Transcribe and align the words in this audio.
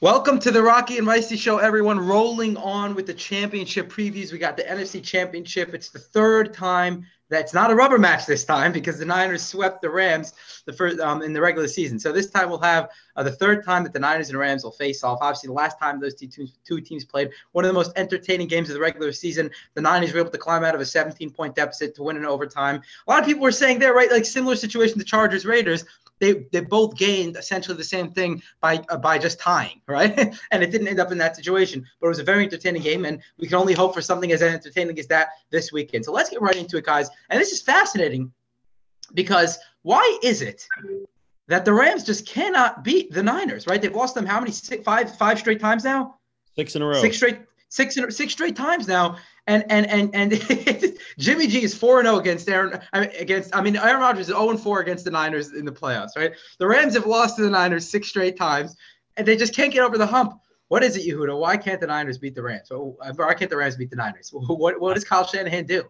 Welcome 0.00 0.38
to 0.40 0.52
the 0.52 0.62
Rocky 0.62 0.96
and 0.96 1.04
Micey 1.08 1.36
Show, 1.36 1.58
everyone. 1.58 1.98
Rolling 1.98 2.56
on 2.56 2.94
with 2.94 3.08
the 3.08 3.14
championship 3.14 3.90
previews. 3.90 4.30
We 4.30 4.38
got 4.38 4.56
the 4.56 4.62
NFC 4.62 5.02
Championship. 5.02 5.74
It's 5.74 5.88
the 5.88 5.98
third 5.98 6.54
time 6.54 7.04
that's 7.28 7.52
not 7.54 7.70
a 7.70 7.74
rubber 7.74 7.98
match 7.98 8.26
this 8.26 8.44
time 8.44 8.72
because 8.72 8.98
the 8.98 9.04
Niners 9.04 9.42
swept 9.42 9.82
the 9.82 9.90
Rams 9.90 10.32
the 10.64 10.72
first 10.72 10.98
um, 11.00 11.22
in 11.22 11.32
the 11.32 11.40
regular 11.40 11.68
season. 11.68 11.98
So 11.98 12.12
this 12.12 12.30
time 12.30 12.48
we'll 12.48 12.60
have 12.60 12.90
uh, 13.16 13.22
the 13.22 13.32
third 13.32 13.64
time 13.64 13.84
that 13.84 13.92
the 13.92 13.98
Niners 13.98 14.30
and 14.30 14.38
Rams 14.38 14.64
will 14.64 14.72
face 14.72 15.04
off. 15.04 15.18
Obviously, 15.20 15.48
the 15.48 15.52
last 15.52 15.78
time 15.78 16.00
those 16.00 16.14
two 16.14 16.26
teams, 16.26 16.58
two 16.64 16.80
teams 16.80 17.04
played, 17.04 17.30
one 17.52 17.64
of 17.64 17.68
the 17.68 17.74
most 17.74 17.92
entertaining 17.96 18.48
games 18.48 18.68
of 18.68 18.74
the 18.74 18.80
regular 18.80 19.12
season. 19.12 19.50
The 19.74 19.82
Niners 19.82 20.12
were 20.12 20.20
able 20.20 20.30
to 20.30 20.38
climb 20.38 20.64
out 20.64 20.74
of 20.74 20.80
a 20.80 20.86
17 20.86 21.30
point 21.30 21.54
deficit 21.54 21.94
to 21.96 22.02
win 22.02 22.16
in 22.16 22.24
overtime. 22.24 22.82
A 23.06 23.10
lot 23.10 23.20
of 23.20 23.26
people 23.26 23.42
were 23.42 23.52
saying 23.52 23.78
there, 23.78 23.94
right, 23.94 24.10
like 24.10 24.24
similar 24.24 24.56
situation 24.56 24.98
to 24.98 25.04
Chargers 25.04 25.44
Raiders 25.44 25.84
they 26.18 26.44
they 26.52 26.60
both 26.60 26.96
gained 26.96 27.36
essentially 27.36 27.76
the 27.76 27.84
same 27.84 28.10
thing 28.10 28.42
by 28.60 28.82
uh, 28.88 28.96
by 28.96 29.18
just 29.18 29.38
tying, 29.38 29.80
right? 29.86 30.16
and 30.50 30.62
it 30.62 30.70
didn't 30.70 30.88
end 30.88 31.00
up 31.00 31.12
in 31.12 31.18
that 31.18 31.36
situation, 31.36 31.84
but 32.00 32.06
it 32.06 32.10
was 32.10 32.18
a 32.18 32.24
very 32.24 32.44
entertaining 32.44 32.82
game, 32.82 33.04
and 33.04 33.20
we 33.38 33.46
can 33.46 33.56
only 33.56 33.74
hope 33.74 33.94
for 33.94 34.02
something 34.02 34.32
as 34.32 34.42
entertaining 34.42 34.98
as 34.98 35.06
that 35.08 35.28
this 35.50 35.72
weekend. 35.72 36.04
So 36.04 36.12
let's 36.12 36.30
get 36.30 36.40
right 36.40 36.56
into 36.56 36.76
it, 36.76 36.84
guys. 36.84 37.08
And 37.30 37.40
this 37.40 37.52
is 37.52 37.62
fascinating 37.62 38.32
because 39.14 39.58
why 39.82 40.18
is 40.22 40.42
it 40.42 40.66
that 41.46 41.64
the 41.64 41.72
Rams 41.72 42.04
just 42.04 42.26
cannot 42.26 42.84
beat 42.84 43.12
the 43.12 43.22
Niners? 43.22 43.66
Right? 43.66 43.80
They've 43.80 43.94
lost 43.94 44.14
them 44.14 44.26
how 44.26 44.40
many? 44.40 44.52
Six, 44.52 44.82
five 44.84 45.16
five 45.16 45.38
straight 45.38 45.60
times 45.60 45.84
now. 45.84 46.16
Six 46.56 46.74
in 46.76 46.82
a 46.82 46.86
row. 46.86 47.00
Six 47.00 47.16
straight 47.16 47.38
six 47.68 47.96
six 48.10 48.32
straight 48.32 48.56
times 48.56 48.88
now, 48.88 49.16
and 49.46 49.64
and 49.70 49.86
and 49.86 50.14
and 50.14 50.32
Jimmy 51.18 51.46
G 51.46 51.62
is 51.62 51.74
four 51.74 51.98
and 52.00 52.06
zero 52.06 52.16
oh 52.16 52.20
against 52.20 52.48
Aaron 52.48 52.80
I 52.92 53.00
mean, 53.00 53.10
against 53.18 53.54
I 53.54 53.62
mean 53.62 53.76
Aaron 53.76 54.00
Rodgers 54.00 54.28
is 54.28 54.34
zero 54.34 54.50
and 54.50 54.60
four 54.60 54.80
against 54.80 55.04
the 55.04 55.10
Niners 55.10 55.52
in 55.52 55.64
the 55.64 55.72
playoffs, 55.72 56.16
right? 56.16 56.32
The 56.58 56.66
Rams 56.66 56.94
have 56.94 57.06
lost 57.06 57.36
to 57.36 57.42
the 57.42 57.50
Niners 57.50 57.88
six 57.88 58.08
straight 58.08 58.36
times, 58.36 58.76
and 59.16 59.26
they 59.26 59.36
just 59.36 59.54
can't 59.54 59.72
get 59.72 59.84
over 59.84 59.98
the 59.98 60.06
hump. 60.06 60.40
What 60.68 60.84
is 60.84 60.96
it, 60.96 61.06
Yehuda? 61.06 61.38
Why 61.38 61.56
can't 61.56 61.80
the 61.80 61.86
Niners 61.86 62.18
beat 62.18 62.34
the 62.34 62.42
Rams? 62.42 62.68
Why 62.70 63.34
can't 63.34 63.50
the 63.50 63.56
Rams 63.56 63.76
beat 63.76 63.90
the 63.90 63.96
Niners? 63.96 64.30
What 64.32 64.80
what 64.80 64.94
does 64.94 65.04
Kyle 65.04 65.26
Shanahan 65.26 65.64
do? 65.64 65.84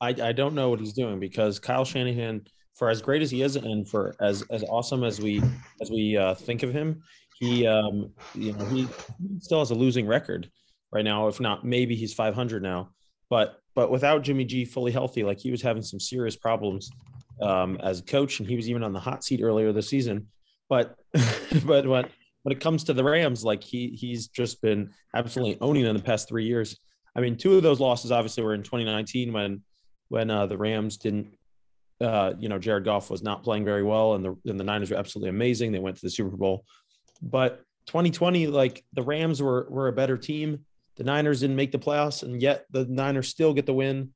I, 0.00 0.08
I 0.08 0.32
don't 0.32 0.54
know 0.54 0.70
what 0.70 0.80
he's 0.80 0.92
doing 0.92 1.18
because 1.18 1.58
Kyle 1.58 1.84
Shanahan, 1.84 2.46
for 2.74 2.90
as 2.90 3.00
great 3.00 3.22
as 3.22 3.30
he 3.30 3.42
is 3.42 3.56
and 3.56 3.88
for 3.88 4.14
as 4.20 4.42
as 4.50 4.62
awesome 4.64 5.04
as 5.04 5.20
we 5.20 5.42
as 5.80 5.90
we 5.90 6.16
uh, 6.16 6.34
think 6.34 6.62
of 6.62 6.72
him, 6.72 7.02
he 7.38 7.66
um 7.66 8.12
you 8.34 8.52
know 8.52 8.64
he 8.66 8.86
still 9.40 9.58
has 9.60 9.70
a 9.70 9.74
losing 9.74 10.06
record 10.06 10.50
right 10.92 11.04
now. 11.04 11.28
If 11.28 11.40
not, 11.40 11.64
maybe 11.64 11.94
he's 11.94 12.12
500 12.14 12.62
now. 12.62 12.90
But 13.30 13.60
but 13.74 13.90
without 13.90 14.22
Jimmy 14.22 14.44
G 14.44 14.64
fully 14.64 14.92
healthy, 14.92 15.22
like 15.24 15.38
he 15.38 15.50
was 15.50 15.62
having 15.62 15.82
some 15.82 16.00
serious 16.00 16.36
problems 16.36 16.90
um, 17.42 17.78
as 17.82 18.00
a 18.00 18.04
coach, 18.04 18.40
and 18.40 18.48
he 18.48 18.56
was 18.56 18.68
even 18.68 18.82
on 18.82 18.92
the 18.92 19.00
hot 19.00 19.24
seat 19.24 19.40
earlier 19.42 19.72
this 19.72 19.88
season. 19.88 20.28
But 20.68 20.96
but 21.64 21.86
when 21.86 22.06
when 22.42 22.52
it 22.52 22.60
comes 22.60 22.84
to 22.84 22.92
the 22.94 23.04
Rams, 23.04 23.44
like 23.44 23.62
he 23.62 23.88
he's 23.88 24.28
just 24.28 24.62
been 24.62 24.90
absolutely 25.14 25.58
owning 25.60 25.84
them 25.84 25.96
the 25.96 26.02
past 26.02 26.28
three 26.28 26.44
years. 26.44 26.78
I 27.16 27.20
mean, 27.20 27.36
two 27.36 27.56
of 27.56 27.62
those 27.62 27.80
losses 27.80 28.12
obviously 28.12 28.42
were 28.42 28.54
in 28.54 28.62
2019 28.62 29.32
when 29.32 29.62
when 30.08 30.30
uh, 30.30 30.46
the 30.46 30.58
Rams 30.58 30.96
didn't. 30.96 31.34
Uh, 31.98 32.34
you 32.38 32.50
know, 32.50 32.58
Jared 32.58 32.84
Goff 32.84 33.08
was 33.08 33.22
not 33.22 33.42
playing 33.42 33.64
very 33.64 33.82
well, 33.82 34.14
and 34.14 34.24
the 34.24 34.36
and 34.44 34.60
the 34.60 34.64
Niners 34.64 34.90
were 34.90 34.98
absolutely 34.98 35.30
amazing. 35.30 35.72
They 35.72 35.78
went 35.78 35.96
to 35.96 36.02
the 36.02 36.10
Super 36.10 36.36
Bowl, 36.36 36.64
but 37.22 37.62
2020, 37.86 38.48
like 38.48 38.84
the 38.92 39.02
Rams 39.02 39.42
were 39.42 39.66
were 39.70 39.88
a 39.88 39.92
better 39.92 40.18
team. 40.18 40.64
The 40.96 41.04
Niners 41.04 41.40
didn't 41.40 41.56
make 41.56 41.72
the 41.72 41.78
playoffs, 41.78 42.22
and 42.22 42.40
yet 42.42 42.66
the 42.70 42.84
Niners 42.84 43.28
still 43.28 43.54
get 43.54 43.66
the 43.66 43.74
win. 43.74 44.10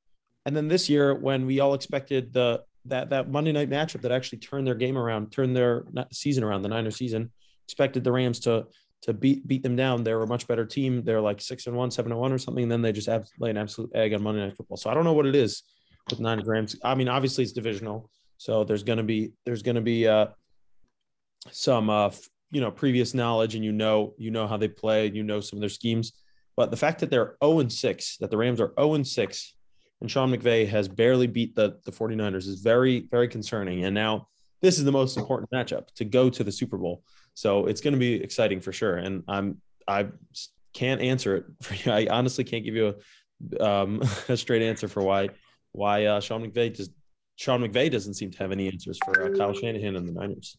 And 0.44 0.56
then 0.56 0.68
this 0.68 0.88
year, 0.88 1.14
when 1.14 1.46
we 1.46 1.60
all 1.60 1.74
expected 1.74 2.32
the 2.32 2.62
that 2.86 3.10
that 3.10 3.30
Monday 3.30 3.52
night 3.52 3.70
matchup 3.70 4.02
that 4.02 4.12
actually 4.12 4.38
turned 4.38 4.66
their 4.66 4.74
game 4.74 4.98
around, 4.98 5.30
turned 5.30 5.56
their 5.56 5.84
season 6.12 6.44
around, 6.44 6.62
the 6.62 6.68
Niners 6.68 6.96
season, 6.96 7.30
expected 7.66 8.04
the 8.04 8.12
Rams 8.12 8.40
to 8.40 8.66
to 9.02 9.12
beat 9.12 9.46
beat 9.46 9.62
them 9.62 9.76
down. 9.76 10.02
They 10.02 10.14
were 10.14 10.24
a 10.24 10.26
much 10.26 10.46
better 10.46 10.66
team. 10.66 11.02
They're 11.04 11.20
like 11.20 11.40
six 11.40 11.66
and 11.66 11.76
one, 11.76 11.90
seven 11.90 12.12
and 12.12 12.20
one, 12.20 12.32
or 12.32 12.38
something. 12.38 12.64
And 12.64 12.72
then 12.72 12.82
they 12.82 12.92
just 12.92 13.08
have 13.08 13.28
lay 13.38 13.50
an 13.50 13.56
absolute 13.56 13.90
egg 13.94 14.12
on 14.12 14.22
Monday 14.22 14.40
Night 14.40 14.56
Football. 14.56 14.76
So 14.76 14.90
I 14.90 14.94
don't 14.94 15.04
know 15.04 15.12
what 15.12 15.26
it 15.26 15.36
is 15.36 15.62
with 16.10 16.20
Niners 16.20 16.46
Rams. 16.46 16.76
I 16.82 16.94
mean, 16.94 17.08
obviously 17.08 17.44
it's 17.44 17.52
divisional, 17.52 18.10
so 18.36 18.64
there's 18.64 18.82
gonna 18.82 19.02
be 19.02 19.32
there's 19.44 19.62
gonna 19.62 19.80
be 19.80 20.06
uh, 20.06 20.26
some 21.50 21.90
uh, 21.90 22.10
you 22.50 22.60
know 22.60 22.70
previous 22.70 23.14
knowledge, 23.14 23.54
and 23.54 23.64
you 23.64 23.72
know 23.72 24.14
you 24.18 24.30
know 24.30 24.46
how 24.46 24.56
they 24.56 24.68
play, 24.68 25.06
you 25.10 25.22
know 25.22 25.40
some 25.40 25.58
of 25.58 25.60
their 25.60 25.68
schemes. 25.68 26.12
But 26.56 26.70
the 26.70 26.76
fact 26.76 27.00
that 27.00 27.10
they're 27.10 27.36
0 27.42 27.60
and 27.60 27.72
6, 27.72 28.16
that 28.18 28.30
the 28.30 28.36
Rams 28.36 28.60
are 28.60 28.74
0 28.78 28.94
and 28.94 29.06
6, 29.06 29.54
and 30.00 30.10
Sean 30.10 30.30
McVay 30.30 30.68
has 30.68 30.88
barely 30.88 31.26
beat 31.26 31.54
the, 31.54 31.78
the 31.84 31.92
49ers 31.92 32.46
is 32.46 32.60
very, 32.60 33.06
very 33.10 33.28
concerning. 33.28 33.84
And 33.84 33.94
now 33.94 34.28
this 34.62 34.78
is 34.78 34.84
the 34.84 34.92
most 34.92 35.16
important 35.16 35.50
matchup 35.50 35.92
to 35.94 36.04
go 36.04 36.30
to 36.30 36.44
the 36.44 36.52
Super 36.52 36.78
Bowl. 36.78 37.02
So 37.34 37.66
it's 37.66 37.80
going 37.80 37.94
to 37.94 37.98
be 37.98 38.14
exciting 38.14 38.60
for 38.60 38.72
sure. 38.72 38.96
And 38.96 39.22
I'm, 39.28 39.60
I 39.86 40.08
can't 40.72 41.00
answer 41.00 41.36
it 41.36 41.44
for 41.62 41.74
you. 41.74 41.92
I 41.92 42.06
honestly 42.10 42.44
can't 42.44 42.64
give 42.64 42.74
you 42.74 42.94
a, 43.58 43.64
um, 43.64 44.02
a 44.28 44.36
straight 44.36 44.62
answer 44.62 44.88
for 44.88 45.02
why, 45.02 45.30
why 45.72 46.06
uh, 46.06 46.20
Sean 46.20 46.44
McVay 46.44 46.74
just, 46.74 46.90
Sean 47.36 47.60
McVay 47.60 47.90
doesn't 47.90 48.14
seem 48.14 48.30
to 48.32 48.38
have 48.38 48.52
any 48.52 48.68
answers 48.68 48.98
for 49.04 49.22
uh, 49.22 49.36
Kyle 49.36 49.54
Shanahan 49.54 49.96
and 49.96 50.08
the 50.08 50.12
Niners. 50.12 50.56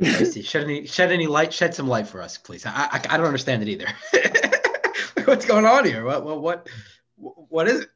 I 0.00 0.24
see. 0.24 0.42
Shed 0.42 0.64
any 0.64 0.86
shed 0.86 1.10
any 1.10 1.26
light. 1.26 1.52
Shed 1.52 1.74
some 1.74 1.88
light 1.88 2.06
for 2.06 2.22
us, 2.22 2.38
please. 2.38 2.64
I 2.64 2.70
I, 2.70 3.00
I 3.10 3.16
don't 3.16 3.26
understand 3.26 3.62
it 3.62 3.68
either. 3.68 3.88
What's 5.24 5.44
going 5.44 5.66
on 5.66 5.84
here? 5.84 6.04
What 6.04 6.24
what 6.24 6.40
what 6.40 6.68
what 7.16 7.68
is 7.68 7.80
it? 7.80 7.88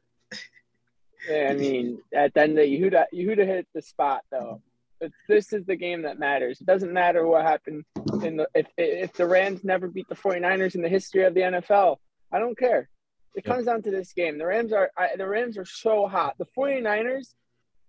Yeah, 1.29 1.47
I 1.51 1.55
mean, 1.55 1.99
at 2.13 2.33
the 2.33 2.41
end 2.41 2.59
of 2.59 2.65
the 2.65 2.77
Yehuda, 2.77 3.05
Yehuda 3.13 3.45
hit 3.45 3.67
the 3.73 3.81
spot 3.81 4.23
though. 4.29 4.61
But 4.99 5.11
this 5.27 5.53
is 5.53 5.65
the 5.65 5.75
game 5.75 6.03
that 6.03 6.19
matters. 6.19 6.61
It 6.61 6.67
doesn't 6.67 6.91
matter 6.91 7.25
what 7.25 7.43
happened 7.43 7.85
in 8.23 8.37
the 8.37 8.47
if 8.53 8.67
if 8.77 9.13
the 9.13 9.25
Rams 9.25 9.63
never 9.63 9.87
beat 9.87 10.07
the 10.09 10.15
49ers 10.15 10.75
in 10.75 10.81
the 10.81 10.89
history 10.89 11.23
of 11.23 11.33
the 11.33 11.41
NFL. 11.41 11.97
I 12.31 12.39
don't 12.39 12.57
care. 12.57 12.89
It 13.35 13.43
comes 13.43 13.65
down 13.65 13.81
to 13.83 13.91
this 13.91 14.13
game. 14.13 14.37
The 14.37 14.45
Rams 14.45 14.73
are 14.73 14.91
I, 14.97 15.09
the 15.17 15.27
Rams 15.27 15.57
are 15.57 15.65
so 15.65 16.07
hot. 16.07 16.35
The 16.37 16.47
49ers 16.57 17.33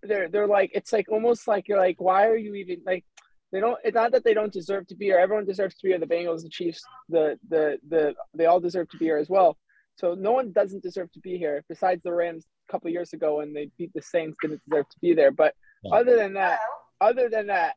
they're 0.03 0.29
they're 0.29 0.47
like 0.47 0.71
it's 0.75 0.93
like 0.93 1.11
almost 1.11 1.49
like 1.49 1.67
you're 1.67 1.79
like 1.79 1.99
why 1.99 2.27
are 2.27 2.37
you 2.37 2.55
even 2.55 2.83
like 2.85 3.05
they 3.55 3.61
don't. 3.61 3.79
It's 3.85 3.95
not 3.95 4.11
that 4.11 4.25
they 4.25 4.35
don't 4.35 4.53
deserve 4.53 4.89
to 4.89 4.97
be 4.97 5.05
here. 5.05 5.17
Everyone 5.17 5.45
deserves 5.45 5.77
to 5.77 5.85
be 5.85 5.91
here. 5.91 6.01
The 6.01 6.07
Bengals, 6.07 6.43
the 6.43 6.49
Chiefs, 6.49 6.83
the 7.09 7.39
the 7.49 7.79
the 7.89 8.13
they 8.37 8.47
all 8.47 8.59
deserve 8.59 8.89
to 8.91 8.97
be 8.97 9.05
here 9.05 9.17
as 9.17 9.29
well. 9.29 9.57
So 9.95 10.15
no 10.15 10.33
one 10.33 10.51
doesn't 10.51 10.83
deserve 10.83 11.13
to 11.13 11.21
be 11.21 11.39
here 11.39 11.65
besides 11.69 12.03
the 12.03 12.13
Rams 12.13 12.47
a 12.69 12.73
couple 12.73 12.91
years 12.91 13.13
ago 13.13 13.37
when 13.37 13.55
they 13.55 13.71
beat 13.79 13.93
the 13.95 14.03
Saints 14.03 14.37
didn't 14.43 14.61
deserve 14.69 14.89
to 14.89 14.99
be 15.01 15.15
there. 15.15 15.31
But 15.31 15.55
yeah. 15.85 15.95
other 15.95 16.17
than 16.17 16.35
that, 16.35 16.59
other 17.01 17.29
than 17.29 17.47
that, 17.47 17.77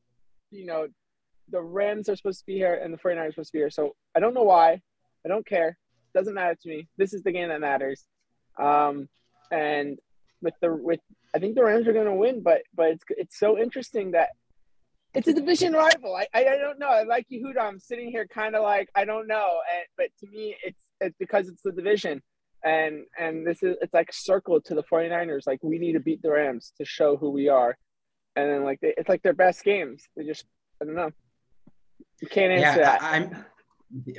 you 0.49 0.65
know, 0.65 0.87
the 1.51 1.61
Rams 1.61 2.09
are 2.09 2.15
supposed 2.15 2.39
to 2.39 2.45
be 2.47 2.55
here 2.55 2.81
and 2.83 2.91
the 2.91 2.97
49ers 2.97 3.27
are 3.27 3.31
supposed 3.33 3.51
to 3.51 3.53
be 3.53 3.59
here. 3.59 3.69
So 3.69 3.95
I 4.15 4.19
don't 4.19 4.33
know 4.33 4.43
why. 4.43 4.81
I 5.23 5.29
don't 5.29 5.45
care. 5.45 5.77
Doesn't 6.13 6.33
matter 6.33 6.55
to 6.61 6.69
me. 6.69 6.87
This 6.97 7.13
is 7.13 7.23
the 7.23 7.31
game 7.31 7.49
that 7.49 7.61
matters. 7.61 8.03
Um, 8.59 9.07
and 9.51 9.97
with 10.41 10.53
the 10.61 10.73
with 10.73 10.99
I 11.35 11.39
think 11.39 11.55
the 11.55 11.63
Rams 11.63 11.87
are 11.87 11.93
going 11.93 12.05
to 12.05 12.13
win, 12.13 12.41
but 12.41 12.61
but 12.75 12.91
it's 12.91 13.03
it's 13.09 13.39
so 13.39 13.57
interesting 13.57 14.11
that 14.11 14.29
it's 15.13 15.27
a 15.27 15.33
division 15.33 15.73
rival. 15.73 16.15
I, 16.15 16.27
I, 16.33 16.45
I 16.45 16.57
don't 16.57 16.79
know. 16.79 16.89
I 16.89 17.03
like 17.03 17.27
Yehuda. 17.31 17.59
I'm 17.59 17.79
sitting 17.79 18.09
here 18.09 18.27
kind 18.27 18.55
of 18.55 18.63
like 18.63 18.89
I 18.95 19.05
don't 19.05 19.27
know, 19.27 19.59
and 19.73 19.85
but 19.97 20.07
to 20.19 20.31
me, 20.31 20.55
it's 20.63 20.83
it's 21.01 21.15
because 21.17 21.47
it's 21.47 21.61
the 21.63 21.71
division, 21.71 22.21
and 22.63 23.05
and 23.17 23.45
this 23.45 23.63
is 23.63 23.77
it's 23.81 23.93
like 23.93 24.11
circled 24.13 24.65
to 24.65 24.75
the 24.75 24.83
49ers. 24.83 25.47
Like 25.47 25.59
we 25.63 25.79
need 25.79 25.93
to 25.93 25.99
beat 25.99 26.21
the 26.21 26.31
Rams 26.31 26.73
to 26.77 26.85
show 26.85 27.17
who 27.17 27.31
we 27.31 27.49
are, 27.49 27.77
and 28.35 28.49
then 28.49 28.63
like 28.63 28.79
they, 28.81 28.93
it's 28.97 29.09
like 29.09 29.23
their 29.23 29.33
best 29.33 29.63
games. 29.63 30.03
They 30.15 30.23
just 30.23 30.45
I 30.81 30.85
don't 30.85 30.95
know. 30.95 31.11
You 32.21 32.27
can't 32.27 32.51
answer 32.51 32.79
yeah, 32.79 32.97
that. 32.97 33.03
I'm 33.03 33.45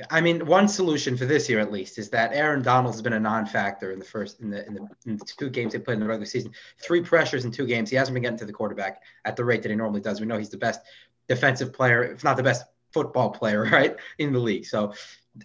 I 0.09 0.21
mean, 0.21 0.45
one 0.47 0.67
solution 0.67 1.15
for 1.15 1.25
this 1.25 1.47
year 1.47 1.59
at 1.59 1.71
least 1.71 1.99
is 1.99 2.09
that 2.09 2.33
Aaron 2.33 2.63
Donald 2.63 2.95
has 2.95 3.01
been 3.03 3.13
a 3.13 3.19
non-factor 3.19 3.91
in 3.91 3.99
the 3.99 4.05
first 4.05 4.39
in 4.39 4.49
the, 4.49 4.65
in 4.65 4.73
the, 4.73 4.87
in 5.05 5.17
the 5.17 5.25
two 5.25 5.49
games 5.49 5.73
they 5.73 5.79
played 5.79 5.95
in 5.95 5.99
the 5.99 6.07
regular 6.07 6.25
season. 6.25 6.51
Three 6.81 7.01
pressures 7.01 7.45
in 7.45 7.51
two 7.51 7.67
games. 7.67 7.89
He 7.89 7.95
hasn't 7.95 8.15
been 8.15 8.23
getting 8.23 8.39
to 8.39 8.45
the 8.45 8.53
quarterback 8.53 9.01
at 9.25 9.35
the 9.35 9.45
rate 9.45 9.61
that 9.61 9.69
he 9.69 9.75
normally 9.75 10.01
does. 10.01 10.19
We 10.19 10.25
know 10.25 10.37
he's 10.37 10.49
the 10.49 10.57
best 10.57 10.81
defensive 11.27 11.71
player, 11.71 12.03
if 12.03 12.23
not 12.23 12.35
the 12.35 12.43
best 12.43 12.65
football 12.91 13.29
player, 13.29 13.63
right, 13.71 13.95
in 14.17 14.33
the 14.33 14.39
league. 14.39 14.65
So 14.65 14.93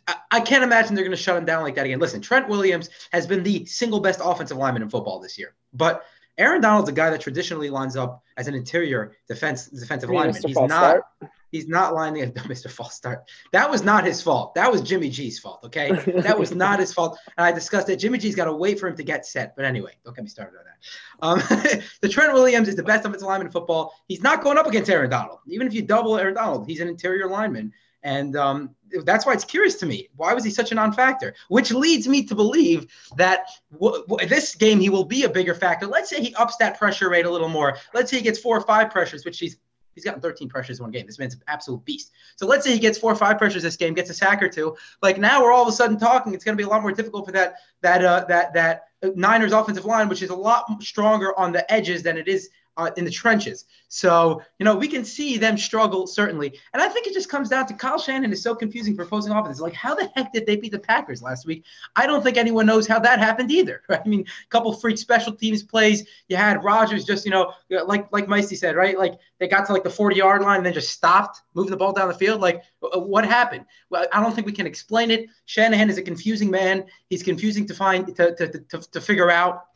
I, 0.09 0.17
I 0.31 0.41
can't 0.41 0.65
imagine 0.65 0.95
they're 0.95 1.05
going 1.05 1.17
to 1.17 1.23
shut 1.23 1.37
him 1.37 1.45
down 1.45 1.63
like 1.63 1.75
that 1.75 1.85
again. 1.85 1.99
Listen, 1.99 2.23
Trent 2.23 2.49
Williams 2.49 2.89
has 3.13 3.27
been 3.27 3.43
the 3.43 3.67
single 3.67 4.01
best 4.01 4.21
offensive 4.23 4.57
lineman 4.57 4.83
in 4.83 4.89
football 4.89 5.21
this 5.21 5.39
year, 5.39 5.55
but 5.75 6.05
Aaron 6.37 6.61
Donald's 6.61 6.89
a 6.89 6.93
guy 6.93 7.11
that 7.11 7.21
traditionally 7.21 7.71
lines 7.71 7.97
up 7.97 8.23
as 8.37 8.49
an 8.49 8.55
interior 8.55 9.13
defense 9.29 9.67
defensive 9.67 10.11
lineman. 10.11 10.41
He's 10.45 10.57
not. 10.57 10.69
Start. 10.69 11.05
He's 11.51 11.69
not 11.69 11.95
lining 11.95 12.25
up 12.25 12.35
Mr. 12.49 12.69
False 12.69 12.95
Start. 12.95 13.31
That 13.53 13.71
was 13.71 13.85
not 13.85 14.05
his 14.05 14.21
fault. 14.21 14.57
That 14.57 14.73
was 14.73 14.83
Jimmy 14.83 15.09
G's 15.09 15.39
fault. 15.39 15.61
Okay, 15.65 15.93
that 16.23 16.37
was 16.37 16.53
not 16.53 16.81
his 16.81 16.93
fault. 16.93 17.17
And 17.37 17.47
I 17.47 17.53
discussed 17.53 17.87
that 17.87 17.97
Jimmy 17.97 18.19
G's 18.19 18.35
got 18.35 18.47
to 18.47 18.53
wait 18.53 18.81
for 18.81 18.89
him 18.89 18.97
to 18.97 19.05
get 19.05 19.25
set. 19.25 19.55
But 19.55 19.65
anyway, 19.65 19.93
don't 20.05 20.17
get 20.17 20.25
me 20.25 20.29
started 20.29 20.59
on 20.59 20.65
that. 20.65 21.49
Um, 21.53 21.83
the 22.01 22.09
Trent 22.09 22.33
Williams 22.33 22.67
is 22.67 22.75
the 22.75 22.83
best 22.83 23.05
offensive 23.05 23.29
lineman 23.29 23.47
in 23.47 23.53
football. 23.53 23.95
He's 24.09 24.23
not 24.23 24.43
going 24.43 24.59
up 24.59 24.67
against 24.67 24.91
Aaron 24.91 25.11
Donald. 25.11 25.39
Even 25.47 25.69
if 25.69 25.75
you 25.75 25.83
double 25.83 26.19
Aaron 26.19 26.35
Donald, 26.35 26.67
he's 26.67 26.81
an 26.81 26.89
interior 26.89 27.29
lineman. 27.29 27.73
And 28.03 28.37
um, 28.37 28.75
that's 29.03 29.27
why 29.27 29.33
it's 29.33 29.45
curious 29.45 29.75
to 29.77 29.87
me. 29.87 30.09
Why 30.17 30.35
was 30.35 30.45
he 30.45 30.51
such 30.51 30.73
a 30.73 30.75
non-factor? 30.75 31.35
Which 31.49 31.73
leads 31.73 32.07
me 32.07 32.25
to 32.27 32.35
believe 32.35 32.87
that 33.17 33.49
w- 33.73 34.05
w- 34.07 34.29
this 34.29 34.55
game 34.55 34.81
he 34.81 34.91
will 34.91 35.05
be 35.05 35.25
a 35.25 35.29
bigger 35.29 35.55
factor. 35.55 35.87
Let's 35.87 36.11
say 36.11 36.23
he 36.23 36.35
ups 36.35 36.57
that 36.59 36.79
pressure 36.79 37.11
rate 37.11 37.27
a 37.27 37.31
little 37.31 37.49
more. 37.49 37.77
Let's 37.93 38.11
say 38.11 38.19
he 38.19 38.23
gets 38.23 38.39
four 38.39 38.57
or 38.57 38.61
five 38.61 38.91
pressures, 38.91 39.25
which 39.25 39.39
he's 39.39 39.57
He's 39.95 40.05
gotten 40.05 40.21
13 40.21 40.49
pressures 40.49 40.81
one 40.81 40.91
game. 40.91 41.07
This 41.07 41.19
man's 41.19 41.35
an 41.35 41.43
absolute 41.47 41.85
beast. 41.85 42.13
So 42.37 42.47
let's 42.47 42.65
say 42.65 42.73
he 42.73 42.79
gets 42.79 42.99
four 42.99 43.13
or 43.13 43.17
five 43.17 43.39
pressures 43.39 43.63
this 43.63 43.77
game, 43.77 43.95
gets 43.95 44.11
a 44.11 44.15
sack 44.15 44.43
or 44.43 44.49
two. 44.49 44.77
Like 45.03 45.19
now 45.19 45.43
we're 45.43 45.53
all 45.53 45.63
of 45.63 45.69
a 45.69 45.73
sudden 45.73 45.99
talking. 45.99 46.35
It's 46.35 46.45
going 46.45 46.57
to 46.57 46.61
be 46.61 46.67
a 46.67 46.69
lot 46.69 46.83
more 46.83 46.93
difficult 46.93 47.27
for 47.27 47.33
that 47.33 47.57
that 47.83 48.05
uh, 48.05 48.25
that 48.29 48.53
that 48.55 48.89
Niners 49.15 49.53
offensive 49.53 49.85
line, 49.85 50.09
which 50.09 50.23
is 50.23 50.31
a 50.31 50.35
lot 50.35 50.83
stronger 50.83 51.39
on 51.39 51.53
the 51.53 51.71
edges 51.73 52.03
than 52.03 52.17
it 52.17 52.29
is 52.29 52.51
uh, 52.77 52.91
in 52.97 53.05
the 53.05 53.11
trenches. 53.11 53.65
So, 53.89 54.43
you 54.59 54.65
know, 54.65 54.75
we 54.75 54.89
can 54.89 55.05
see 55.05 55.39
them 55.39 55.57
struggle, 55.57 56.07
certainly. 56.07 56.59
And 56.73 56.83
I 56.83 56.89
think 56.89 57.07
it 57.07 57.15
just 57.15 57.29
comes 57.29 57.49
down 57.49 57.67
to 57.67 57.75
Kyle 57.75 57.99
Shanahan 57.99 58.33
is 58.33 58.43
so 58.43 58.55
confusing 58.55 58.97
for 58.97 59.03
opposing 59.03 59.33
offenses. 59.33 59.61
Like, 59.61 59.75
how 59.75 59.95
the 59.95 60.11
heck 60.17 60.33
did 60.33 60.47
they 60.47 60.57
beat 60.57 60.73
the 60.73 60.79
Packers 60.79 61.23
last 61.23 61.47
week? 61.47 61.65
I 61.95 62.07
don't 62.07 62.23
think 62.23 62.37
anyone 62.37 62.67
knows 62.67 62.87
how 62.87 62.99
that 63.01 63.19
happened 63.19 63.51
either. 63.51 63.83
Right? 63.95 64.01
I 64.05 64.09
mean, 64.09 64.23
a 64.23 64.49
couple 64.49 64.73
freak 64.73 64.97
special 64.97 65.33
teams 65.33 65.63
plays. 65.63 66.07
You 66.29 66.37
had 66.37 66.65
Rodgers 66.65 67.05
just, 67.05 67.27
you 67.27 67.31
know, 67.31 67.53
like 67.69 68.11
like 68.13 68.27
Micey 68.27 68.57
said, 68.57 68.77
right? 68.77 68.99
Like 68.99 69.19
they 69.39 69.47
got 69.47 69.67
to 69.67 69.73
like 69.75 69.85
the 69.85 69.91
40 69.91 70.17
yard 70.17 70.43
line 70.43 70.59
and 70.59 70.67
then 70.67 70.73
just 70.73 70.91
stopped 70.91 71.43
moving 71.53 71.71
the 71.71 71.77
ball 71.77 71.93
down 71.93 72.09
the 72.09 72.15
field. 72.15 72.41
Like, 72.41 72.63
what 72.81 73.27
happened? 73.27 73.67
Well, 73.91 74.07
I 74.11 74.23
don't 74.23 74.35
think 74.35 74.47
we 74.47 74.53
can 74.53 74.67
explain 74.67 75.11
it. 75.11 75.29
Shanahan 75.45 75.91
is 75.91 75.99
a 75.99 76.03
confusing 76.03 76.51
man. 76.51 76.87
He's 77.11 77.23
confusing 77.23 77.67
to 77.67 77.75
find 77.75 78.07
to 78.17 78.35
to, 78.35 78.49
to, 78.49 78.91
to 78.91 79.01
figure 79.01 79.31
out. 79.31 79.67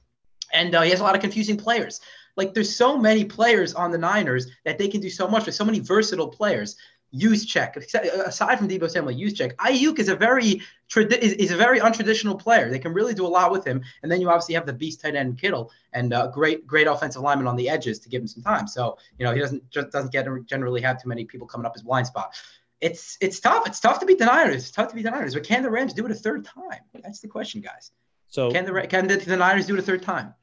And 0.53 0.75
uh, 0.75 0.83
he 0.83 0.91
has 0.91 1.01
a 1.01 1.03
lot 1.03 1.15
of 1.15 1.21
confusing 1.21 1.56
players. 1.56 2.01
Like 2.38 2.55
there's 2.55 2.75
so 2.75 2.96
many 2.96 3.25
players 3.25 3.75
on 3.75 3.90
the 3.90 3.99
Niners 3.99 4.46
that 4.64 4.79
they 4.79 4.87
can 4.87 5.00
do 5.00 5.11
so 5.11 5.26
much 5.26 5.44
with 5.44 5.56
so 5.56 5.64
many 5.64 5.81
versatile 5.81 6.29
players. 6.29 6.76
Use 7.11 7.44
check 7.46 7.75
aside 7.76 8.58
from 8.58 8.69
Deebo 8.69 8.88
Samuel, 8.88 9.19
Juszczyk, 9.19 9.56
Aiyuk 9.56 9.99
is 9.99 10.08
a 10.08 10.14
very 10.14 10.62
is, 10.94 11.32
is 11.32 11.50
a 11.50 11.56
very 11.56 11.81
untraditional 11.81 12.38
player. 12.38 12.70
They 12.70 12.79
can 12.79 12.93
really 12.93 13.14
do 13.14 13.26
a 13.26 13.32
lot 13.38 13.50
with 13.50 13.64
him. 13.67 13.82
And 14.02 14.12
then 14.12 14.20
you 14.20 14.29
obviously 14.29 14.55
have 14.55 14.67
the 14.67 14.75
beast 14.75 15.00
tight 15.00 15.17
end 15.17 15.38
Kittle 15.38 15.73
and 15.94 16.12
uh, 16.12 16.29
great 16.29 16.67
great 16.67 16.87
offensive 16.87 17.23
lineman 17.23 17.46
on 17.49 17.56
the 17.56 17.69
edges 17.69 17.99
to 18.00 18.08
give 18.08 18.23
him 18.23 18.29
some 18.29 18.43
time. 18.43 18.69
So 18.69 18.99
you 19.19 19.25
know 19.25 19.32
he 19.32 19.41
doesn't 19.41 19.69
just 19.70 19.91
doesn't 19.91 20.12
get 20.12 20.26
generally 20.46 20.82
have 20.82 21.02
too 21.02 21.08
many 21.08 21.25
people 21.25 21.46
coming 21.46 21.67
up 21.67 21.73
his 21.75 21.82
blind 21.82 22.06
spot. 22.06 22.34
It's 22.81 23.17
it's 23.20 23.41
tough. 23.41 23.67
It's 23.67 23.81
tough 23.81 23.99
to 24.00 24.06
beat 24.06 24.19
the 24.19 24.26
Niners. 24.26 24.62
It's 24.64 24.70
tough 24.70 24.88
to 24.91 24.94
beat 24.94 25.02
the 25.02 25.11
Niners. 25.11 25.34
But 25.34 25.44
can 25.44 25.62
the 25.64 25.70
Rams 25.70 25.94
do 25.94 26.05
it 26.05 26.12
a 26.12 26.14
third 26.14 26.44
time? 26.44 26.82
That's 27.02 27.20
the 27.20 27.29
question, 27.29 27.62
guys. 27.62 27.91
So 28.29 28.50
can 28.52 28.64
the 28.67 28.87
can 28.87 29.08
the, 29.08 29.17
the 29.17 29.37
Niners 29.37 29.67
do 29.67 29.75
it 29.75 29.81
a 29.81 29.82
third 29.82 30.02
time? 30.02 30.34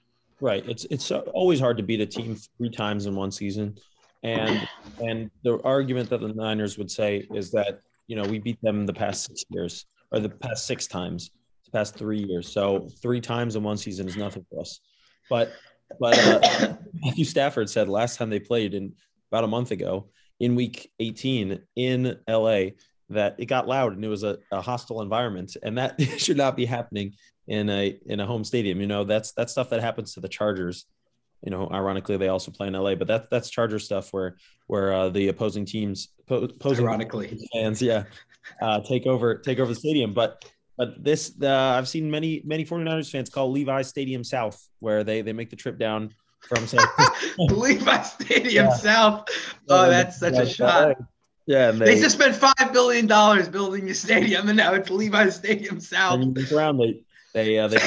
Right. 0.41 0.67
It's 0.67 0.85
it's 0.85 1.11
always 1.11 1.59
hard 1.59 1.77
to 1.77 1.83
beat 1.83 2.01
a 2.01 2.05
team 2.05 2.35
three 2.57 2.69
times 2.69 3.05
in 3.05 3.15
one 3.15 3.31
season, 3.31 3.77
and 4.23 4.67
and 5.01 5.31
the 5.43 5.61
argument 5.63 6.09
that 6.09 6.19
the 6.19 6.29
Niners 6.29 6.77
would 6.77 6.91
say 6.91 7.25
is 7.33 7.51
that 7.51 7.79
you 8.07 8.15
know 8.15 8.23
we 8.23 8.39
beat 8.39 8.61
them 8.61 8.85
the 8.85 8.93
past 8.93 9.25
six 9.25 9.45
years 9.49 9.85
or 10.11 10.19
the 10.19 10.29
past 10.29 10.67
six 10.67 10.87
times, 10.87 11.31
the 11.63 11.71
past 11.71 11.95
three 11.95 12.19
years. 12.19 12.51
So 12.51 12.89
three 13.01 13.21
times 13.21 13.55
in 13.55 13.63
one 13.63 13.77
season 13.77 14.07
is 14.07 14.17
nothing 14.17 14.45
for 14.49 14.59
us. 14.59 14.81
But 15.29 15.53
but 15.99 16.17
uh, 16.17 16.75
Matthew 16.93 17.25
Stafford 17.25 17.69
said 17.69 17.87
last 17.87 18.17
time 18.17 18.29
they 18.29 18.39
played 18.39 18.73
in 18.73 18.93
about 19.31 19.45
a 19.45 19.47
month 19.47 19.71
ago 19.71 20.09
in 20.39 20.55
Week 20.55 20.91
18 20.99 21.61
in 21.75 22.19
LA 22.27 22.71
that 23.09 23.35
it 23.37 23.45
got 23.45 23.67
loud 23.67 23.93
and 23.93 24.03
it 24.03 24.07
was 24.07 24.23
a, 24.23 24.37
a 24.51 24.61
hostile 24.61 25.01
environment, 25.01 25.55
and 25.63 25.77
that 25.77 26.01
should 26.17 26.37
not 26.37 26.55
be 26.55 26.65
happening 26.65 27.13
in 27.47 27.69
a 27.69 27.99
in 28.05 28.19
a 28.19 28.25
home 28.25 28.43
stadium. 28.43 28.81
You 28.81 28.87
know, 28.87 29.03
that's 29.03 29.31
that's 29.33 29.51
stuff 29.51 29.69
that 29.69 29.81
happens 29.81 30.13
to 30.13 30.19
the 30.19 30.29
Chargers. 30.29 30.85
You 31.43 31.51
know, 31.51 31.69
ironically, 31.71 32.17
they 32.17 32.29
also 32.29 32.51
play 32.51 32.67
in 32.67 32.73
LA, 32.73 32.95
but 32.95 33.07
that's 33.07 33.27
that's 33.29 33.49
Charger 33.49 33.79
stuff 33.79 34.11
where 34.11 34.37
where 34.67 34.93
uh, 34.93 35.09
the 35.09 35.27
opposing 35.27 35.65
teams 35.65 36.09
opposing 36.27 36.85
ironically 36.85 37.37
fans, 37.53 37.81
yeah, 37.81 38.03
uh, 38.61 38.79
take 38.81 39.05
over 39.05 39.35
take 39.35 39.59
over 39.59 39.73
the 39.73 39.79
stadium. 39.79 40.13
But 40.13 40.43
but 40.77 41.03
this 41.03 41.33
uh, 41.41 41.75
I've 41.77 41.87
seen 41.87 42.09
many 42.09 42.41
many 42.45 42.65
49ers 42.65 43.11
fans 43.11 43.29
call 43.29 43.51
Levi 43.51 43.83
Stadium 43.83 44.23
South, 44.23 44.67
where 44.79 45.03
they 45.03 45.21
they 45.21 45.33
make 45.33 45.49
the 45.49 45.55
trip 45.55 45.77
down 45.77 46.13
from 46.39 46.65
San 46.65 46.81
Levi 47.37 48.01
Stadium 48.01 48.65
yeah. 48.65 48.73
South. 48.73 49.29
Oh, 49.69 49.89
that's 49.89 50.19
such 50.19 50.35
a 50.35 50.47
shot. 50.47 50.97
Yeah, 51.47 51.71
they, 51.71 51.85
they, 51.85 51.99
just 51.99 52.15
spent 52.15 52.35
five 52.35 52.73
billion 52.73 53.05
dollars 53.05 53.47
building 53.47 53.89
a 53.89 53.93
stadium, 53.93 54.47
and 54.47 54.57
now 54.57 54.73
it's 54.73 54.89
Levi 54.89 55.29
Stadium 55.29 55.79
South. 55.79 56.21
And 56.21 56.51
around, 56.51 56.77
they 56.77 57.01
they 57.35 57.59
uh, 57.59 57.67
they 57.67 57.77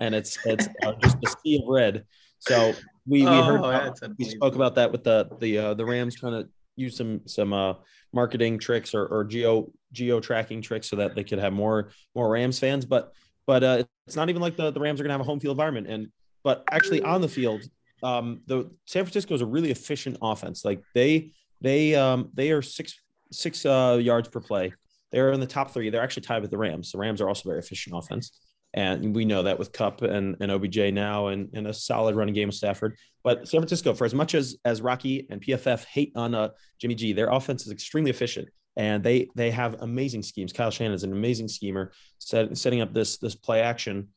and 0.00 0.14
it's 0.14 0.36
it's 0.44 0.68
uh, 0.82 0.94
just 1.00 1.16
a 1.24 1.30
sea 1.42 1.62
of 1.62 1.68
red. 1.68 2.04
So 2.40 2.74
we, 3.06 3.22
we 3.22 3.26
oh, 3.28 3.42
heard 3.42 3.58
about, 3.58 3.98
we 4.18 4.24
spoke 4.24 4.56
about 4.56 4.74
that 4.76 4.90
with 4.90 5.04
the 5.04 5.28
the 5.38 5.58
uh, 5.58 5.74
the 5.74 5.84
Rams 5.84 6.16
trying 6.16 6.42
to 6.42 6.48
use 6.74 6.96
some 6.96 7.20
some 7.26 7.52
uh, 7.52 7.74
marketing 8.12 8.58
tricks 8.58 8.94
or, 8.94 9.06
or 9.06 9.24
geo 9.24 9.70
geo 9.92 10.18
tracking 10.18 10.62
tricks 10.62 10.88
so 10.88 10.96
that 10.96 11.14
they 11.14 11.22
could 11.22 11.38
have 11.38 11.52
more 11.52 11.90
more 12.14 12.30
Rams 12.30 12.58
fans. 12.58 12.84
But 12.84 13.12
but 13.46 13.62
uh, 13.62 13.84
it's 14.06 14.16
not 14.16 14.28
even 14.28 14.42
like 14.42 14.56
the, 14.56 14.70
the 14.70 14.80
Rams 14.80 15.00
are 15.00 15.04
going 15.04 15.10
to 15.10 15.14
have 15.14 15.20
a 15.20 15.24
home 15.24 15.40
field 15.40 15.54
environment. 15.54 15.86
And 15.86 16.08
but 16.42 16.64
actually 16.70 17.02
on 17.02 17.20
the 17.20 17.28
field, 17.28 17.62
um, 18.02 18.40
the 18.46 18.70
San 18.86 19.04
Francisco 19.04 19.34
is 19.34 19.40
a 19.40 19.46
really 19.46 19.70
efficient 19.70 20.16
offense. 20.22 20.64
Like 20.64 20.82
they 20.94 21.32
they 21.60 21.94
um, 21.94 22.30
they 22.34 22.50
are 22.50 22.62
six 22.62 23.00
six 23.32 23.64
uh, 23.64 23.98
yards 24.00 24.28
per 24.28 24.40
play. 24.40 24.72
They're 25.12 25.32
in 25.32 25.40
the 25.40 25.46
top 25.46 25.72
three. 25.72 25.90
They're 25.90 26.02
actually 26.02 26.22
tied 26.22 26.42
with 26.42 26.50
the 26.50 26.58
Rams. 26.58 26.92
The 26.92 26.98
Rams 26.98 27.20
are 27.20 27.28
also 27.28 27.48
very 27.48 27.58
efficient 27.58 27.96
offense. 27.96 28.40
And 28.72 29.16
we 29.16 29.24
know 29.24 29.42
that 29.42 29.58
with 29.58 29.72
Kupp 29.72 30.02
and, 30.02 30.36
and 30.40 30.52
OBJ 30.52 30.92
now 30.92 31.26
and, 31.26 31.48
and 31.54 31.66
a 31.66 31.74
solid 31.74 32.14
running 32.14 32.34
game 32.34 32.48
of 32.48 32.54
Stafford. 32.54 32.96
But 33.24 33.48
San 33.48 33.60
Francisco, 33.60 33.94
for 33.94 34.04
as 34.04 34.14
much 34.14 34.36
as 34.36 34.56
as 34.64 34.80
Rocky 34.80 35.26
and 35.28 35.40
PFF 35.40 35.84
hate 35.86 36.12
on 36.14 36.34
uh, 36.34 36.50
Jimmy 36.80 36.94
G, 36.94 37.12
their 37.12 37.30
offense 37.30 37.66
is 37.66 37.72
extremely 37.72 38.10
efficient 38.10 38.48
and 38.76 39.02
they 39.02 39.28
they 39.34 39.50
have 39.50 39.76
amazing 39.82 40.22
schemes. 40.22 40.52
Kyle 40.52 40.70
Shanahan 40.70 40.94
is 40.94 41.04
an 41.04 41.12
amazing 41.12 41.48
schemer, 41.48 41.92
set, 42.18 42.56
setting 42.56 42.80
up 42.80 42.94
this 42.94 43.18
this 43.18 43.34
play 43.34 43.60
action, 43.60 44.08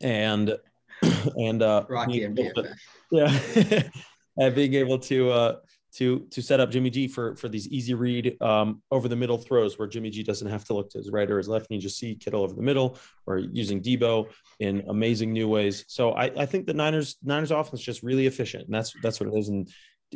and 0.00 0.56
and 1.36 1.62
uh, 1.62 1.84
Rocky 1.88 2.24
and 2.24 2.36
PFF, 2.36 2.74
yeah, 3.10 3.82
and 4.36 4.54
being 4.54 4.74
able 4.74 4.98
to 4.98 5.30
uh, 5.30 5.56
to 5.94 6.20
to 6.30 6.40
set 6.40 6.60
up 6.60 6.70
Jimmy 6.70 6.90
G 6.90 7.06
for 7.06 7.36
for 7.36 7.48
these 7.48 7.68
easy 7.68 7.94
read 7.94 8.40
um, 8.40 8.82
over 8.90 9.08
the 9.08 9.16
middle 9.16 9.36
throws 9.36 9.78
where 9.78 9.86
Jimmy 9.86 10.10
G 10.10 10.22
doesn't 10.22 10.48
have 10.48 10.64
to 10.64 10.74
look 10.74 10.90
to 10.90 10.98
his 10.98 11.10
right 11.10 11.30
or 11.30 11.38
his 11.38 11.48
left 11.48 11.66
and 11.68 11.76
you 11.76 11.82
just 11.82 11.98
see 11.98 12.14
Kittle 12.14 12.42
over 12.42 12.54
the 12.54 12.62
middle 12.62 12.98
or 13.26 13.38
using 13.38 13.82
Deebo 13.82 14.30
in 14.58 14.84
amazing 14.88 15.32
new 15.32 15.48
ways. 15.48 15.84
So 15.88 16.12
I, 16.12 16.24
I 16.36 16.46
think 16.46 16.66
the 16.66 16.74
Niners 16.74 17.16
Niners 17.22 17.50
offense 17.50 17.80
is 17.80 17.86
just 17.86 18.02
really 18.02 18.26
efficient 18.26 18.64
and 18.64 18.74
that's 18.74 18.94
that's 19.02 19.20
what 19.20 19.28
it 19.28 19.36
is 19.36 19.48
and 19.48 19.68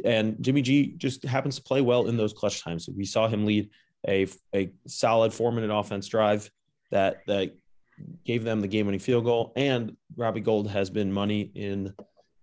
and 0.05 0.37
Jimmy 0.41 0.63
G 0.63 0.95
just 0.97 1.25
happens 1.25 1.57
to 1.57 1.63
play 1.63 1.83
well 1.83 2.07
in 2.07 2.17
those 2.17 2.33
clutch 2.33 2.63
times. 2.63 2.89
We 2.89 3.05
saw 3.05 3.29
him 3.29 3.45
lead 3.45 3.71
a 4.09 4.27
a 4.55 4.73
solid 4.87 5.35
four 5.35 5.53
minute 5.53 5.75
offense 5.75 6.09
drive 6.09 6.51
that 6.91 7.19
that 7.27 7.55
gave 8.25 8.45
them 8.45 8.61
the 8.61 8.69
game 8.69 8.87
winning 8.87 9.01
field 9.01 9.25
goal 9.25 9.53
and 9.57 9.97
Robbie 10.17 10.41
Gould 10.41 10.71
has 10.71 10.89
been 10.89 11.13
money 11.13 11.51
in 11.55 11.93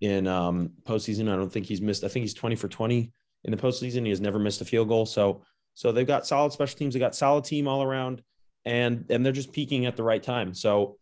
in 0.01 0.27
um, 0.27 0.71
postseason. 0.83 1.31
I 1.31 1.35
don't 1.35 1.51
think 1.51 1.65
he's 1.65 1.81
missed. 1.81 2.03
I 2.03 2.09
think 2.09 2.23
he's 2.23 2.33
20 2.33 2.57
for 2.57 2.67
20 2.67 3.11
in 3.43 3.51
the 3.51 3.57
postseason. 3.57 4.03
He 4.03 4.09
has 4.09 4.21
never 4.21 4.39
missed 4.39 4.61
a 4.61 4.65
field 4.65 4.87
goal. 4.87 5.05
So 5.05 5.43
so 5.73 5.91
they've 5.91 6.07
got 6.07 6.27
solid 6.27 6.51
special 6.53 6.77
teams. 6.77 6.93
They 6.93 6.99
got 6.99 7.15
solid 7.15 7.45
team 7.45 7.67
all 7.67 7.83
around, 7.83 8.21
and 8.65 9.05
and 9.09 9.25
they're 9.25 9.33
just 9.33 9.51
peaking 9.51 9.85
at 9.85 9.97
the 9.97 10.03
right 10.03 10.21
time. 10.21 10.53
So 10.53 10.97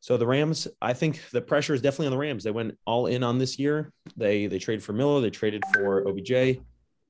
so 0.00 0.16
the 0.18 0.26
Rams, 0.26 0.68
I 0.82 0.92
think 0.92 1.22
the 1.30 1.40
pressure 1.40 1.72
is 1.72 1.80
definitely 1.80 2.08
on 2.08 2.12
the 2.12 2.18
Rams. 2.18 2.44
They 2.44 2.50
went 2.50 2.76
all 2.84 3.06
in 3.06 3.22
on 3.22 3.38
this 3.38 3.58
year. 3.58 3.90
They 4.16 4.46
they 4.46 4.58
traded 4.58 4.84
for 4.84 4.92
Miller. 4.92 5.20
They 5.20 5.30
traded 5.30 5.62
for 5.72 6.06
OBJ. 6.06 6.60